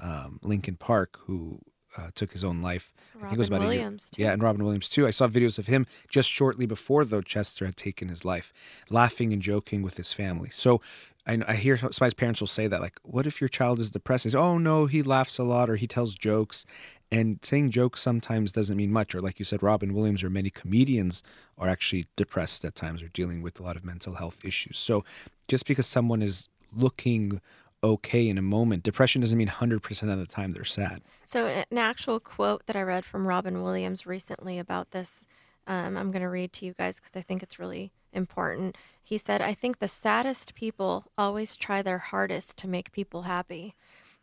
[0.00, 1.58] um, Linkin Park, who
[1.98, 2.92] uh, took his own life.
[3.14, 4.26] Robin I think it was about Williams, a year.
[4.26, 4.28] Too.
[4.28, 5.06] Yeah, and Robin Williams too.
[5.06, 8.52] I saw videos of him just shortly before though Chester had taken his life,
[8.90, 10.50] laughing and joking with his family.
[10.50, 10.80] So
[11.26, 14.30] I, I hear sometimes parents will say that like, "What if your child is depressed?"
[14.30, 16.64] Say, "Oh no, he laughs a lot or he tells jokes."
[17.10, 19.14] And saying jokes sometimes doesn't mean much.
[19.14, 21.22] Or like you said, Robin Williams or many comedians
[21.56, 24.78] are actually depressed at times or dealing with a lot of mental health issues.
[24.78, 25.04] So
[25.48, 27.40] just because someone is looking
[27.82, 28.82] okay in a moment.
[28.82, 31.02] Depression doesn't mean 100% of the time they're sad.
[31.24, 35.24] So, an actual quote that I read from Robin Williams recently about this,
[35.66, 38.76] um, I'm going to read to you guys because I think it's really important.
[39.02, 43.74] He said, I think the saddest people always try their hardest to make people happy.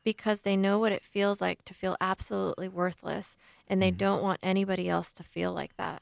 [0.03, 3.35] because they know what it feels like to feel absolutely worthless
[3.67, 5.99] and they don't want anybody else to feel like that.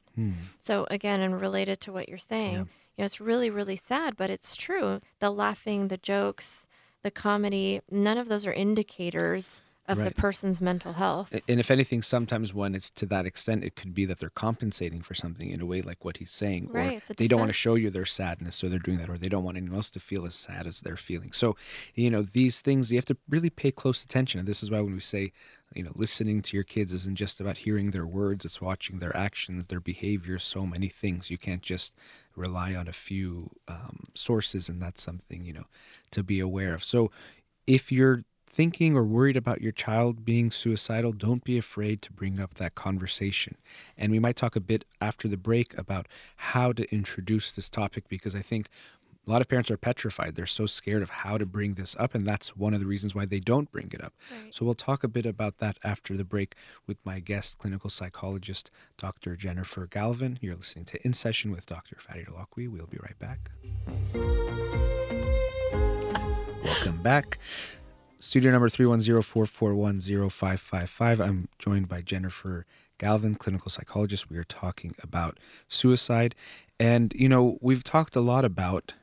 [0.59, 2.59] So again, and related to what you're saying, Yeah.
[2.59, 2.65] you
[2.97, 4.99] know, it's really, really sad, but it's true.
[5.19, 6.67] The laughing, the jokes,
[7.03, 11.35] the comedy, none of those are indicators of the person's mental health.
[11.49, 15.01] And if anything, sometimes when it's to that extent, it could be that they're compensating
[15.01, 16.69] for something in a way like what he's saying.
[16.71, 19.09] Right, Or they don't want to show you their sadness, so they're doing that.
[19.09, 21.33] Or they don't want anyone else to feel as sad as they're feeling.
[21.33, 21.57] So,
[21.95, 24.39] you know, these things, you have to really pay close attention.
[24.39, 25.33] And this is why when we say,
[25.75, 29.15] you know, listening to your kids isn't just about hearing their words, it's watching their
[29.15, 31.29] actions, their behavior, so many things.
[31.29, 31.95] You can't just
[32.35, 35.65] rely on a few um, sources, and that's something, you know,
[36.11, 36.83] to be aware of.
[36.83, 37.11] So,
[37.65, 42.39] if you're thinking or worried about your child being suicidal, don't be afraid to bring
[42.39, 43.55] up that conversation.
[43.97, 48.07] And we might talk a bit after the break about how to introduce this topic
[48.07, 48.67] because I think
[49.25, 50.35] a lot of parents are petrified.
[50.35, 53.15] They're so scared of how to bring this up, and that's one of the reasons
[53.15, 54.13] why they don't bring it up.
[54.29, 54.53] Right.
[54.53, 56.55] So we'll talk a bit about that after the break
[56.87, 59.37] with my guest, clinical psychologist, Dr.
[59.37, 60.39] Jennifer Galvin.
[60.41, 61.95] You're listening to In Session with Dr.
[61.95, 62.67] Farid Holakwi.
[62.67, 63.49] We'll be right back.
[66.63, 67.39] Welcome back.
[68.19, 71.21] Studio number 310-441-0555.
[71.21, 72.65] I'm joined by Jennifer
[72.97, 74.29] Galvin, clinical psychologist.
[74.29, 76.35] We are talking about suicide.
[76.79, 78.95] And, you know, we've talked a lot about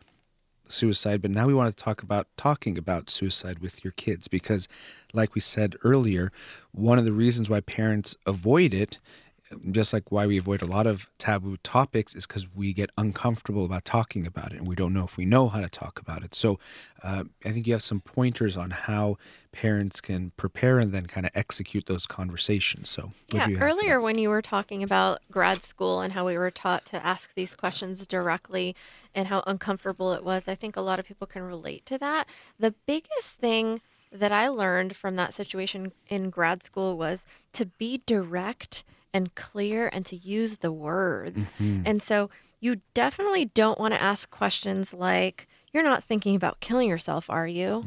[0.72, 4.68] suicide, but now we want to talk about talking about suicide with your kids because,
[5.12, 6.32] like we said earlier,
[6.72, 8.98] one of the reasons why parents avoid it,
[9.70, 13.64] just like why we avoid a lot of taboo topics, is because we get uncomfortable
[13.64, 16.22] about talking about it and we don't know if we know how to talk about
[16.22, 16.34] it.
[16.34, 16.58] So,
[17.02, 19.16] uh, I think you have some pointers on how
[19.52, 22.88] parents can prepare and then kind of execute those conversations.
[22.88, 23.82] So, Yeah, do you have for that?
[23.82, 27.34] earlier when you were talking about grad school and how we were taught to ask
[27.34, 28.76] these questions directly
[29.14, 32.28] and how uncomfortable it was, I think a lot of people can relate to that.
[32.58, 33.80] The biggest thing
[34.12, 39.88] that I learned from that situation in grad school was to be direct and clear
[39.92, 41.52] and to use the words.
[41.58, 46.88] And so you definitely don't want to ask questions like, You're not thinking about killing
[46.88, 47.84] yourself, are you?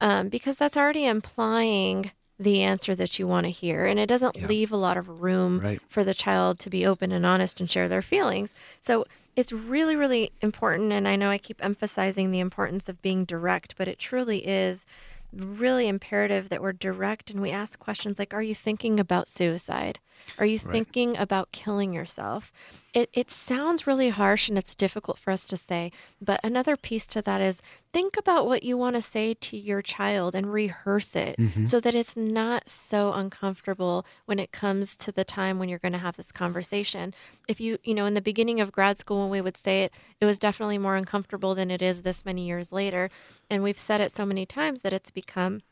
[0.00, 3.86] um, because that's already implying the answer that you want to hear.
[3.86, 4.46] And it doesn't Yeah.
[4.46, 5.80] leave a lot of room Right.
[5.88, 8.52] for the child to be open and honest and share their feelings.
[8.80, 9.04] So
[9.36, 10.92] it's really, really important.
[10.92, 14.84] And I know I keep emphasizing the importance of being direct, but it truly is
[15.32, 19.98] really imperative that we're direct and we ask questions like Are you thinking about suicide?
[20.38, 20.72] Are you Right.
[20.72, 22.52] thinking about killing yourself?
[22.94, 27.06] It, it sounds really harsh and it's difficult for us to say, but another piece
[27.08, 31.16] to that is think about what you want to say to your child and rehearse
[31.16, 31.64] it mm-hmm.
[31.64, 35.92] so that it's not so uncomfortable when it comes to the time when you're going
[35.92, 37.14] to have this conversation.
[37.48, 39.92] If you, you know, in the beginning of grad school when we would say it,
[40.20, 43.10] it was definitely more uncomfortable than it is this many years later.
[43.48, 45.62] And we've said it so many times that it's become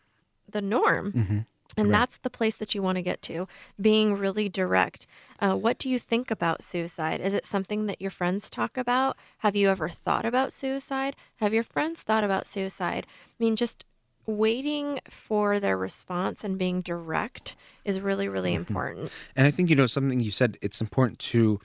[0.49, 1.13] the norm.
[1.13, 1.39] Mm-hmm.
[1.77, 1.99] And Right.
[1.99, 3.47] that's the place that you want to get to,
[3.81, 5.07] being really direct.
[5.39, 7.21] Uh, what do you think about suicide?
[7.21, 9.17] Is it something that your friends talk about?
[9.39, 11.17] Have you ever thought about suicide?
[11.37, 13.07] Have your friends thought about suicide?
[13.09, 13.85] I mean, just
[14.27, 19.11] waiting for their response and being direct is really, really important.
[19.35, 20.59] And I think you know something you said.
[20.61, 21.61] It's important to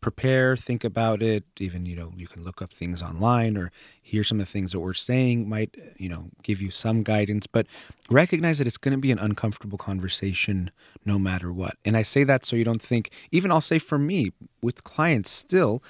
[0.00, 1.44] prepare, think about it.
[1.58, 3.70] Even you know you can look up things online or
[4.02, 7.02] hear some of the things that we're saying might uh, you know give you some
[7.02, 7.46] guidance.
[7.46, 7.66] But
[8.10, 10.70] recognize that it's going to be an uncomfortable conversation
[11.04, 11.76] no matter what.
[11.84, 13.10] And I say that so you don't think.
[13.30, 15.82] Even I'll say for me with clients still.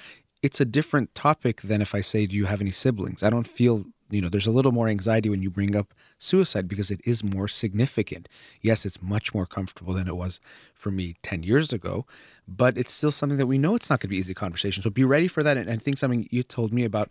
[0.42, 3.22] It's a different topic than if I say, Do you have any siblings?
[3.22, 6.68] I don't feel you know there's a little more anxiety when you bring up suicide
[6.68, 8.28] because it is more significant.
[8.62, 10.40] Yes it's much more comfortable than it was
[10.74, 12.06] for me 10 years ago
[12.48, 14.82] but it's still something that we know it's not going to be easy conversation.
[14.82, 17.10] So be ready for that and i think something you told me about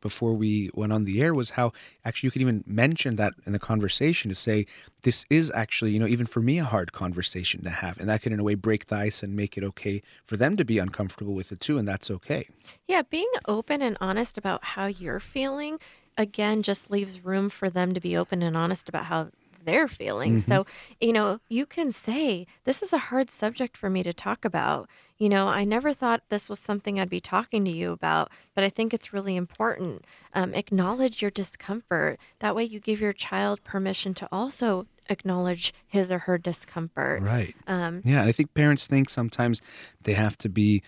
[0.00, 1.72] before we went on the air was how
[2.04, 4.66] actually you could even mention that in the conversation to say
[5.02, 8.20] this is actually you know even for me a hard conversation to have and that
[8.20, 10.78] could in a way break the ice and make it okay for them to be
[10.78, 12.46] uncomfortable with it too and that's okay.
[12.86, 15.78] Yeah, being open and honest about how you're feeling,
[16.16, 19.30] again, just leaves room for them to be open and honest about how
[19.64, 20.38] they're feeling.
[20.38, 20.66] So,
[21.00, 24.88] you know, you can say, This is a hard subject for me to talk about.
[25.16, 28.64] You know, I never thought this was something I'd be talking to you about, but
[28.64, 30.04] I think it's really important.
[30.34, 32.18] Um, acknowledge your discomfort.
[32.40, 37.22] That way, you give your child permission to also acknowledge his or her discomfort.
[37.22, 37.54] Right.
[37.66, 39.62] Um, yeah, and I think parents think sometimes
[40.02, 40.82] they have to be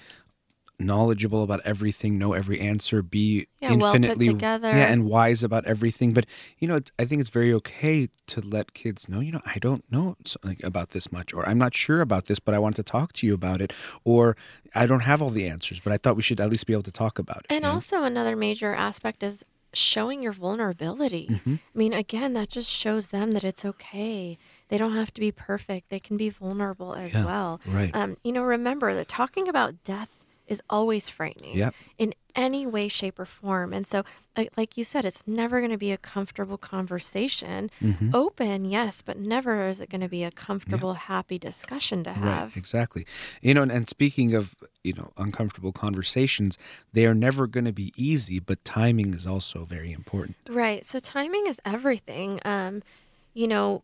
[0.78, 4.68] knowledgeable about everything, know every answer, be Yeah, well put infinitely together.
[4.68, 6.12] yeah, and wise about everything.
[6.12, 6.26] But
[6.58, 9.20] you know, it's, I think it's very okay to let kids know.
[9.20, 10.16] You know, I don't know
[10.62, 13.26] about this much, or I'm not sure about this, but I want to talk to
[13.26, 13.72] you about it,
[14.04, 14.36] or
[14.74, 16.82] I don't have all the answers, but I thought we should at least be able
[16.84, 17.46] to talk about it.
[17.50, 17.74] And you know?
[17.74, 21.26] also, another major aspect is showing your vulnerability.
[21.30, 21.54] Mm-hmm.
[21.54, 24.38] I mean, again, that just shows them that it's okay.
[24.68, 25.90] They don't have to be perfect.
[25.90, 27.60] They can be vulnerable as Yeah, well.
[27.66, 27.94] right.
[27.94, 30.15] Um, you know, remember that talking about death
[30.47, 31.74] is always frightening Yep.
[31.99, 33.72] in any way, shape, or form.
[33.72, 34.05] And so,
[34.36, 37.70] like, like you said, it's never going to be a comfortable conversation.
[37.82, 38.11] Mm-hmm.
[38.14, 42.49] Open, yes, but never is it going to be a comfortable, happy discussion to have.
[42.51, 43.07] Right, exactly.
[43.40, 46.59] You know, and, and speaking of, you know, uncomfortable conversations,
[46.92, 50.36] they are never going to be easy, but timing is also very important.
[50.49, 50.84] Right.
[50.84, 52.40] So timing is everything.
[52.44, 52.82] Um,
[53.32, 53.82] you know,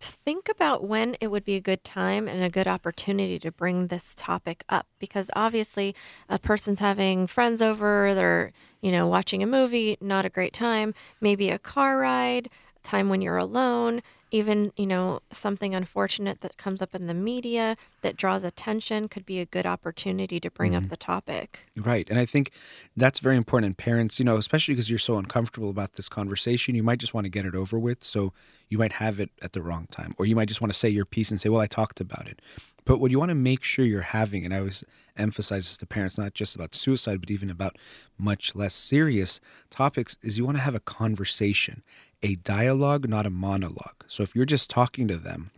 [0.00, 3.88] think about when it would be a good time and a good opportunity to bring
[3.88, 5.94] this topic up because obviously
[6.28, 10.94] a person's having friends over, they're, you know, watching a movie, not a great time,
[11.20, 12.48] maybe a car ride,
[12.88, 17.76] time when you're alone, even, you know, something unfortunate that comes up in the media
[18.02, 20.90] that draws attention could be a good opportunity to bring up mm-hmm.
[20.90, 21.66] the topic.
[21.76, 22.08] Right.
[22.08, 22.50] And I think
[22.96, 23.66] that's very important.
[23.66, 27.14] And parents, you know, especially because you're so uncomfortable about this conversation, you might just
[27.14, 28.02] want to get it over with.
[28.04, 28.32] So
[28.68, 30.88] you might have it at the wrong time, or you might just want to say
[30.88, 32.40] your piece and say, well, I talked about it.
[32.84, 34.82] But what you want to make sure you're having, and I always
[35.18, 37.76] emphasize this to parents, not just about suicide, but even about
[38.16, 41.82] much less serious topics, is you want to have a conversation,
[42.22, 44.04] a dialogue, not a monologue.
[44.06, 45.50] So if you're just talking to them,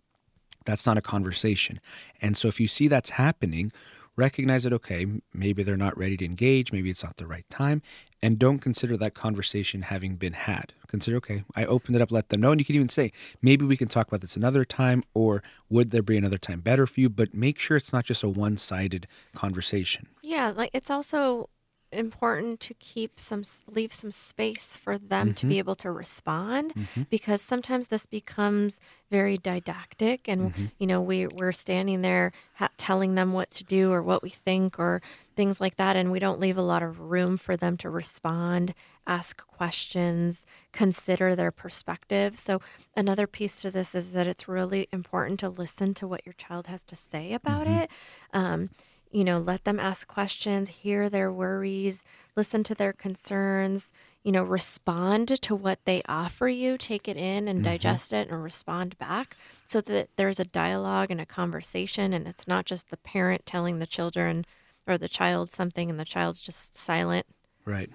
[0.64, 1.80] that's not a conversation.
[2.20, 3.72] And so if you see that's happening,
[4.16, 7.80] recognize that, okay, maybe they're not ready to engage, maybe it's not the right time,
[8.22, 10.74] and don't consider that conversation having been had.
[10.88, 12.50] Consider, okay, I opened it up, let them know.
[12.50, 15.90] And you can even say, maybe we can talk about this another time, or would
[15.90, 17.08] there be another time better for you?
[17.08, 20.08] But make sure it's not just a one sided conversation.
[20.22, 21.48] Yeah, like it's also
[21.92, 25.58] important to keep some leave some space for them to be mm-hmm.
[25.58, 27.02] able to respond mm-hmm.
[27.10, 28.80] because sometimes this becomes
[29.10, 30.66] very didactic and mm-hmm.
[30.78, 34.30] you know we we're standing there ha- telling them what to do or what we
[34.30, 35.02] think or
[35.34, 38.74] things like that and we don't leave a lot of room for them to respond
[39.06, 42.38] ask questions consider their perspective.
[42.38, 42.60] So
[42.96, 46.68] another piece to this is that it's really important to listen to what your child
[46.68, 47.90] has to say about it
[48.32, 48.70] um,
[49.10, 52.04] you know, let them ask questions, hear their worries,
[52.36, 53.92] listen to their concerns,
[54.22, 58.42] you know, respond to what they offer you, take it in and digest it and
[58.42, 62.96] respond back so that there's a dialogue and a conversation and it's not just the
[62.98, 64.44] parent telling the children
[64.86, 67.26] or the child something and the child's just silent.
[67.64, 67.90] Right.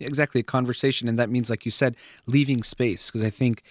[0.00, 0.40] Exactly.
[0.40, 1.08] A conversation.
[1.08, 1.96] And that means, like you said,
[2.26, 3.06] leaving space.
[3.06, 3.62] Because I think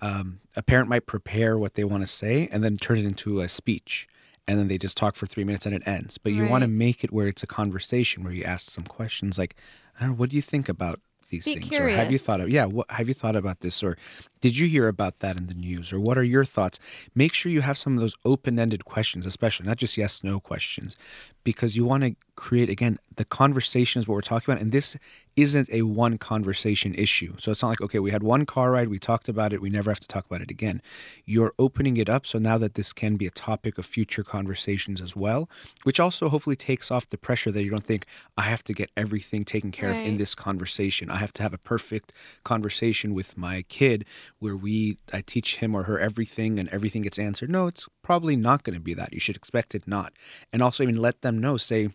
[0.00, 3.40] um, a parent might prepare what they want to say and then turn it into
[3.40, 4.08] a speech.
[4.48, 6.18] And then they just talk for three minutes and it ends.
[6.18, 9.38] But you want to make it where it's a conversation where you ask some questions
[9.38, 9.54] like,
[9.96, 11.78] I don't know, what do you think about these Be things?
[11.78, 13.82] Or have you thought of, yeah, what, have you thought about this?
[13.82, 13.96] Or
[14.40, 15.92] did you hear about that in the news?
[15.92, 16.78] Or what are your thoughts?
[17.14, 20.40] Make sure you have some of those open ended questions, especially not just yes, no
[20.40, 20.96] questions,
[21.44, 24.62] because you want to create, again, the conversation is what we're talking about.
[24.62, 24.96] And this
[25.36, 27.34] isn't a one conversation issue.
[27.38, 29.70] So it's not like, okay, we had one car ride, we talked about it, we
[29.70, 30.82] never have to talk about it again.
[31.24, 35.00] You're opening it up so now that this can be a topic of future conversations
[35.00, 35.48] as well,
[35.84, 38.06] which also hopefully takes off the pressure that you don't think,
[38.36, 41.10] I have to get everything taken care of in this conversation.
[41.10, 42.12] I have to have a perfect
[42.44, 44.04] conversation with my kid
[44.38, 47.50] where we I teach him or her everything and everything gets answered.
[47.50, 49.12] No, it's probably not going to be that.
[49.12, 50.12] You should expect it not.
[50.52, 51.90] And also even let them know, say,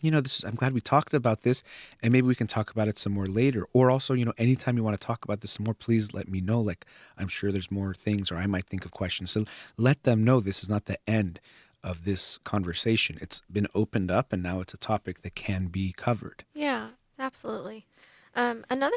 [0.00, 1.62] you know, this is, I'm glad we talked about this,
[2.02, 3.66] and maybe we can talk about it some more later.
[3.72, 6.28] Or also, you know, anytime you want to talk about this some more, please let
[6.28, 6.60] me know.
[6.60, 6.84] Like,
[7.18, 9.30] I'm sure there's more things, or I might think of questions.
[9.30, 9.44] So
[9.76, 11.40] let them know this is not the end
[11.82, 13.18] of this conversation.
[13.20, 16.44] It's been opened up, and now it's a topic that can be covered.
[16.54, 16.88] Yeah,
[17.18, 17.86] absolutely.
[18.34, 18.96] Um, another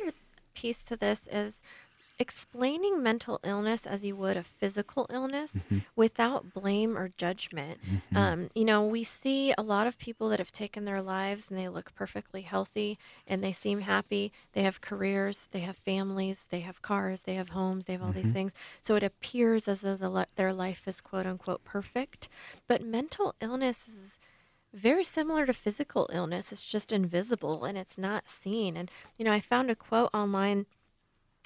[0.56, 1.64] piece to this is
[2.20, 5.80] explaining mental illness as you would a physical illness mm-hmm.
[5.96, 7.80] without blame or judgment.
[7.82, 8.18] Mm-hmm.
[8.18, 11.58] Um, you know, we see a lot of people that have taken their lives and
[11.58, 14.34] they look perfectly healthy and they seem happy.
[14.52, 18.12] They have careers, they have families, they have cars, they have homes, they have all
[18.12, 18.34] these mm-hmm.
[18.34, 18.54] things.
[18.82, 22.28] So it appears as though the, their life is quote unquote perfect.
[22.68, 24.20] But mental illness is
[24.74, 26.52] very similar to physical illness.
[26.52, 28.76] It's just invisible and it's not seen.
[28.76, 30.66] And, you know, I found a quote online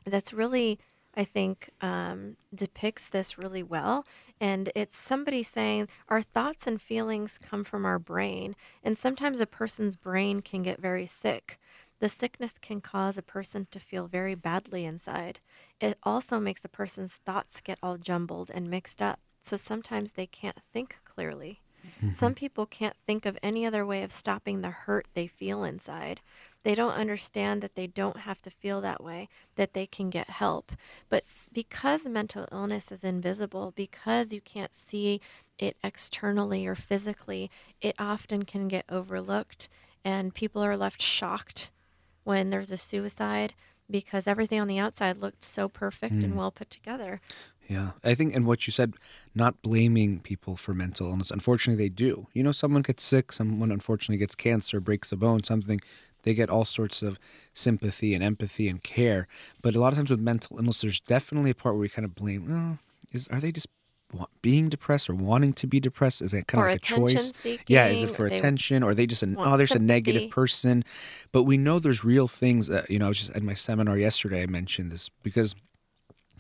[0.06, 0.80] that's really,
[1.16, 4.06] I think, um, depicts this really well.
[4.40, 8.56] And it's somebody saying, Our thoughts and feelings come from our brain.
[8.84, 11.60] And sometimes a person's brain can get very sick.
[12.00, 15.40] The sickness can cause a person to feel very badly inside.
[15.80, 19.20] It also makes a person's thoughts get all jumbled and mixed up.
[19.40, 21.62] So sometimes they can't think clearly.
[22.12, 26.22] Some people can't think of any other way of stopping the hurt they feel inside.
[26.64, 30.30] They don't understand that they don't have to feel that way, that they can get
[30.30, 30.72] help.
[31.10, 35.20] But because mental illness is invisible, because you can't see
[35.60, 37.52] it externally or physically,
[37.82, 39.68] it often can get overlooked,
[40.06, 41.70] and people are left shocked
[42.24, 43.54] when there's a suicide
[43.90, 46.24] because everything on the outside looked so perfect Mm.
[46.24, 47.20] and well put together.
[47.70, 48.96] Yeah, I think, and what you said,
[49.36, 51.32] not blaming people for mental illness.
[51.32, 52.28] Unfortunately, they do.
[52.34, 55.80] You know, someone gets sick, someone unfortunately gets cancer, breaks a bone, something.
[56.24, 57.20] They get all sorts of
[57.54, 59.28] sympathy and empathy and care.
[59.62, 62.06] But a lot of times with mental illness, there's definitely a part where we kind
[62.06, 62.48] of blame.
[62.50, 62.78] Oh,
[63.12, 63.68] is are they just
[64.42, 66.22] being depressed or wanting to be depressed?
[66.22, 67.30] Is that kind Or of like a choice?
[67.40, 70.30] attention Yeah, is it for attention or are they just an oh, there's a negative
[70.30, 70.84] person?
[71.32, 72.68] But we know there's real things.
[72.68, 74.44] That, you know, I was just at my seminar yesterday.
[74.44, 75.56] I mentioned this because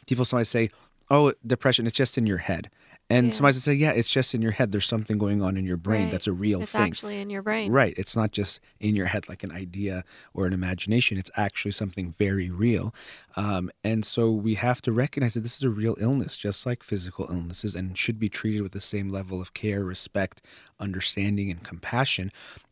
[0.07, 0.69] people sometimes say,
[1.09, 2.69] "Oh, depression, it's just in your head,"
[3.09, 3.41] and Yeah.
[3.41, 4.71] they say, "Yeah, it's just in your head.
[4.71, 6.11] There's something going on in your brain Right.
[6.11, 6.63] that's a real thing.
[6.63, 7.71] it's thing." actually in your brain.
[7.71, 7.93] Right.
[7.97, 11.17] It's not just in your head like an idea or an imagination.
[11.17, 12.93] It's actually something very real.
[13.35, 16.81] Um, and so we have to recognize that this is a real illness, just like
[16.83, 20.41] physical illnesses, and should be treated with the same level of care, respect,
[20.79, 22.31] understanding, and compassion.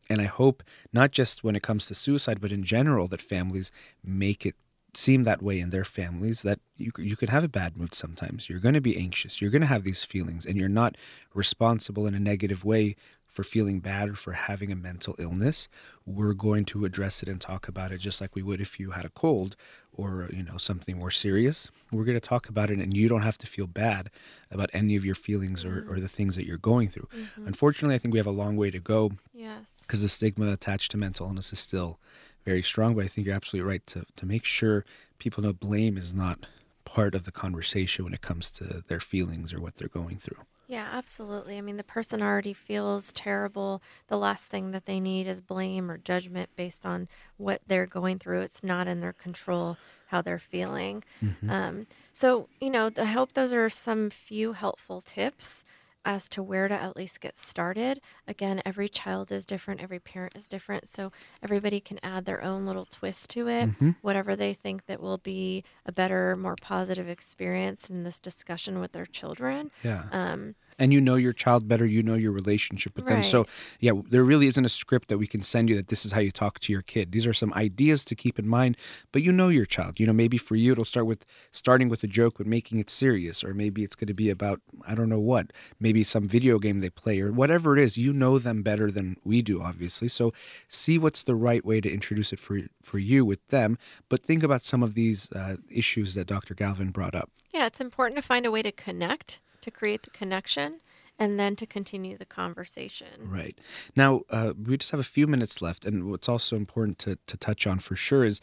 [0.09, 3.71] And I hope not just when it comes to suicide, but in general, that families
[4.03, 4.55] make it
[4.93, 8.49] seem that way in their families that you, you can have a bad mood sometimes.
[8.49, 9.41] You're going to be anxious.
[9.41, 10.97] You're going to have these feelings, and you're not
[11.33, 12.95] responsible in a negative way
[13.27, 15.69] for feeling bad or for having a mental illness.
[16.05, 18.91] We're going to address it and talk about it just like we would if you
[18.91, 19.55] had a cold
[19.93, 21.71] or you know something more serious.
[21.91, 24.09] We're going to talk about it, and you don't have to feel bad
[24.51, 25.91] about any of your feelings or, mm-hmm.
[25.91, 27.07] or the things that you're going through.
[27.15, 27.47] Mm-hmm.
[27.47, 29.81] Unfortunately, I think we have a long way to go Yes.
[29.81, 31.99] because the stigma attached to mental illness is still
[32.45, 32.95] very strong.
[32.95, 34.85] But I think you're absolutely right to, to make sure
[35.19, 36.45] people know blame is not
[36.85, 40.43] part of the conversation when it comes to their feelings or what they're going through.
[40.67, 41.57] Yeah, absolutely.
[41.57, 43.81] I mean, the person already feels terrible.
[44.07, 48.19] The last thing that they need is blame or judgment based on what they're going
[48.19, 48.39] through.
[48.39, 49.75] It's not in their control
[50.07, 51.03] how they're feeling.
[51.49, 55.65] Um, so, you know, I hope those are some few helpful tips
[56.05, 57.99] as to where to at least get started.
[58.27, 61.11] Again, every child is different, every parent is different, so
[61.43, 63.69] everybody can add their own little twist to it,
[64.01, 68.91] whatever they think that will be a better, more positive experience in this discussion with
[68.93, 69.71] their children.
[69.83, 70.05] Yeah.
[70.11, 73.21] Um, and you know your child better you know your relationship with them.
[73.21, 73.45] So
[73.79, 76.21] yeah there really isn't a script that we can send you that this is how
[76.21, 77.11] you talk to your kid.
[77.11, 78.75] These are some ideas to keep in mind
[79.11, 79.99] but you know your child.
[79.99, 82.89] You know maybe for you it'll start with starting with a joke but making it
[82.89, 86.57] serious or maybe it's going to be about i don't know what maybe some video
[86.57, 90.07] game they play or whatever it is you know them better than we do obviously.
[90.07, 90.33] So
[90.67, 93.77] see what's the right way to introduce it for for you with them
[94.09, 97.29] but think about some of these uh, issues that dr galvin brought up.
[97.53, 100.81] Yeah, it's important to find a way to connect, to create the connection,
[101.19, 103.07] and then to continue the conversation.
[103.19, 103.59] Right.
[103.95, 105.85] Now, uh, we just have a few minutes left.
[105.85, 108.41] And what's also important to, to touch on for sure is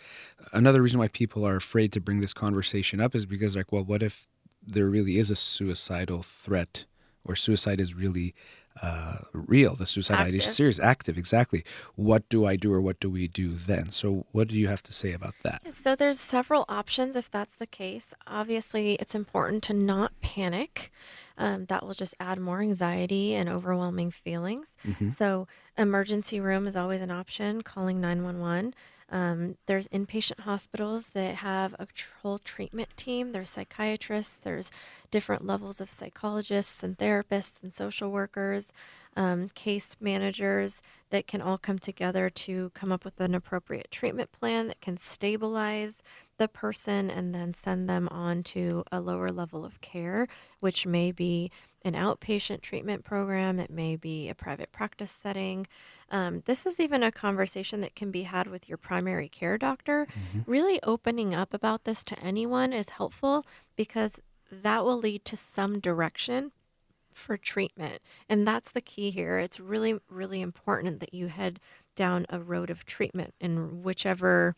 [0.53, 3.85] another reason why people are afraid to bring this conversation up is because, like, well,
[3.85, 4.29] what if
[4.64, 6.85] there really is a suicidal threat
[7.25, 8.35] or suicide is really
[8.83, 9.74] uh, real?
[9.74, 10.55] The suicide ideation Active.
[10.55, 11.64] serious, active, exactly.
[11.97, 13.91] What do I do or what do we do then?
[13.91, 15.72] So, what do you have to say about that?
[15.74, 18.14] So there's several options if that's the case.
[18.26, 20.91] Obviously, it's important to not panic.
[21.37, 24.76] Um, that will just add more anxiety and overwhelming feelings.
[25.11, 27.62] So emergency room is always an option.
[27.62, 28.74] Calling 911.
[29.11, 31.87] Um, there's inpatient hospitals that have a
[32.23, 33.33] whole treatment team.
[33.33, 34.37] There's psychiatrists.
[34.37, 34.71] There's
[35.11, 38.73] different levels of psychologists and therapists and social workers,
[39.17, 44.31] um, case managers that can all come together to come up with an appropriate treatment
[44.33, 46.03] plan that can stabilize
[46.37, 50.29] the person and then send them on to a lower level of care,
[50.61, 51.51] which may be
[51.83, 55.66] an outpatient treatment program, it may be a private practice setting.
[56.11, 60.07] Um, this is even a conversation that can be had with your primary care doctor.
[60.47, 64.20] Really opening up about this to anyone is helpful because
[64.51, 66.53] that will lead to some direction
[67.12, 68.01] for treatment.
[68.29, 69.39] And that's the key here.
[69.39, 71.61] It's really, really important that you head
[71.95, 74.57] down a road of treatment in whichever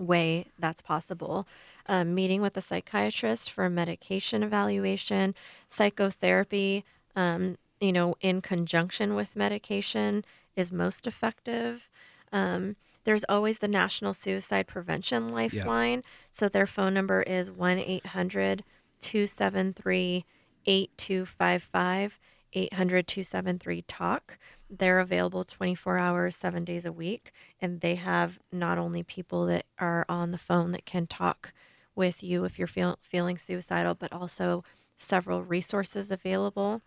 [0.00, 1.46] way that's possible.
[1.86, 5.34] Um, meeting with a psychiatrist for a medication evaluation,
[5.68, 6.84] psychotherapy,
[7.16, 10.24] um, you know, in conjunction with medication
[10.56, 11.88] is most effective.
[12.32, 16.02] Um, there's always the National Suicide Prevention Lifeline.
[16.30, 18.64] So their phone number is 1 800
[19.00, 20.24] 273
[20.66, 22.20] 8255.
[22.52, 24.38] 800 273 TALK.
[24.70, 27.32] They're available 24 hours, seven days a week.
[27.60, 31.52] And they have not only people that are on the phone that can talk
[31.96, 34.62] with you if you're feel, feeling suicidal, but also
[34.96, 36.82] several resources available.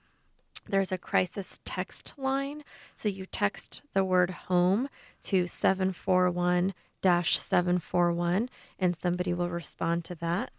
[0.65, 2.63] There's a crisis text line.
[2.95, 4.87] So you text the word home
[5.23, 6.73] to 741
[7.03, 10.51] 741, and somebody will respond to that.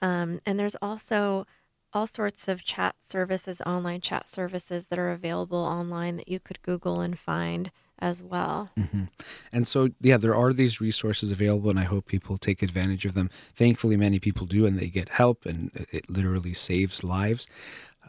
[0.00, 1.46] Um, and there's also
[1.94, 6.62] all sorts of chat services, online chat services that are available online that you could
[6.62, 8.70] Google and find as well.
[8.78, 9.04] Mm-hmm.
[9.52, 13.14] And so, yeah, there are these resources available, and I hope people take advantage of
[13.14, 13.30] them.
[13.54, 17.46] Thankfully, many people do, and they get help, and it literally saves lives.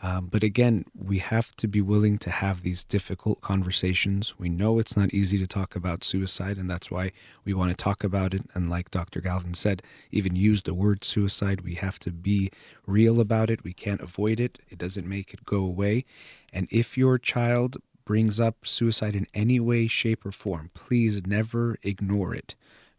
[0.03, 4.37] Um, but again, we have to be willing to have these difficult conversations.
[4.37, 7.13] We know it's not easy to talk about suicide, and that's why
[7.45, 8.41] we want to talk about it.
[8.53, 9.21] And like Dr.
[9.21, 9.81] Galvin said,
[10.11, 11.61] even use the word suicide.
[11.61, 12.51] We have to be
[12.85, 13.63] real about it.
[13.63, 16.03] We can't avoid it, it doesn't make it go away.
[16.51, 21.77] And if your child brings up suicide in any way, shape, or form, please never
[21.81, 22.55] ignore it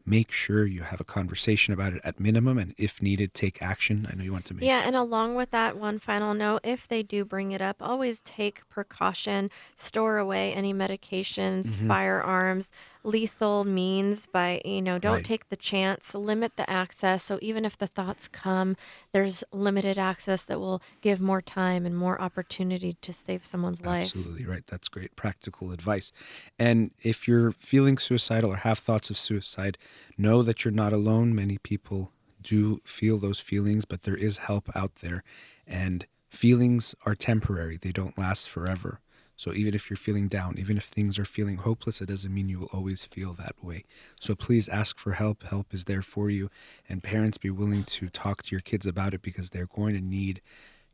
[0.07, 4.07] make sure you have a conversation about it at minimum and if needed take action.
[4.11, 6.86] I know you want to make yeah and along with that one final note if
[6.88, 11.88] they do bring it up always take precaution store away any medications mm-hmm.
[11.88, 12.70] firearms
[13.02, 15.24] lethal means by you know don't right.
[15.24, 17.22] take the chance limit the access.
[17.22, 18.76] So even if the thoughts come
[19.12, 24.07] there's limited access that will give more time and more opportunity to save someone's life.
[24.07, 24.66] Absolutely right.
[24.66, 26.12] That's great practical advice.
[26.59, 29.78] And if you're feeling suicidal or have thoughts of suicide
[30.16, 34.68] know that you're not alone many people do feel those feelings but there is help
[34.74, 35.22] out there
[35.66, 39.01] and feelings are temporary they don't last forever
[39.36, 42.49] so even if you're feeling down, even if things are feeling hopeless, it doesn't mean
[42.49, 43.84] you will always feel that way.
[44.20, 45.42] So please ask for help.
[45.42, 46.51] Help is there for you.
[46.88, 50.01] And parents, be willing to talk to your kids about it because they're going to
[50.01, 50.40] need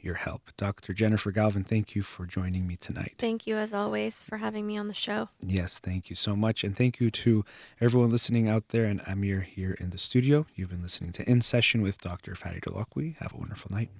[0.03, 0.51] your help.
[0.57, 0.93] Dr.
[0.93, 3.15] Jennifer Galvin, thank you for joining me tonight.
[3.19, 5.29] Thank you, as always, for having me on the show.
[5.41, 6.65] Yes, thank you so much.
[6.65, 7.45] And thank you to
[7.81, 10.47] everyone listening out there and Amir here in the studio.
[10.55, 12.35] You've been listening to In Session with Dr.
[12.35, 13.17] Farid Holakwi.
[13.19, 13.91] Have a wonderful night.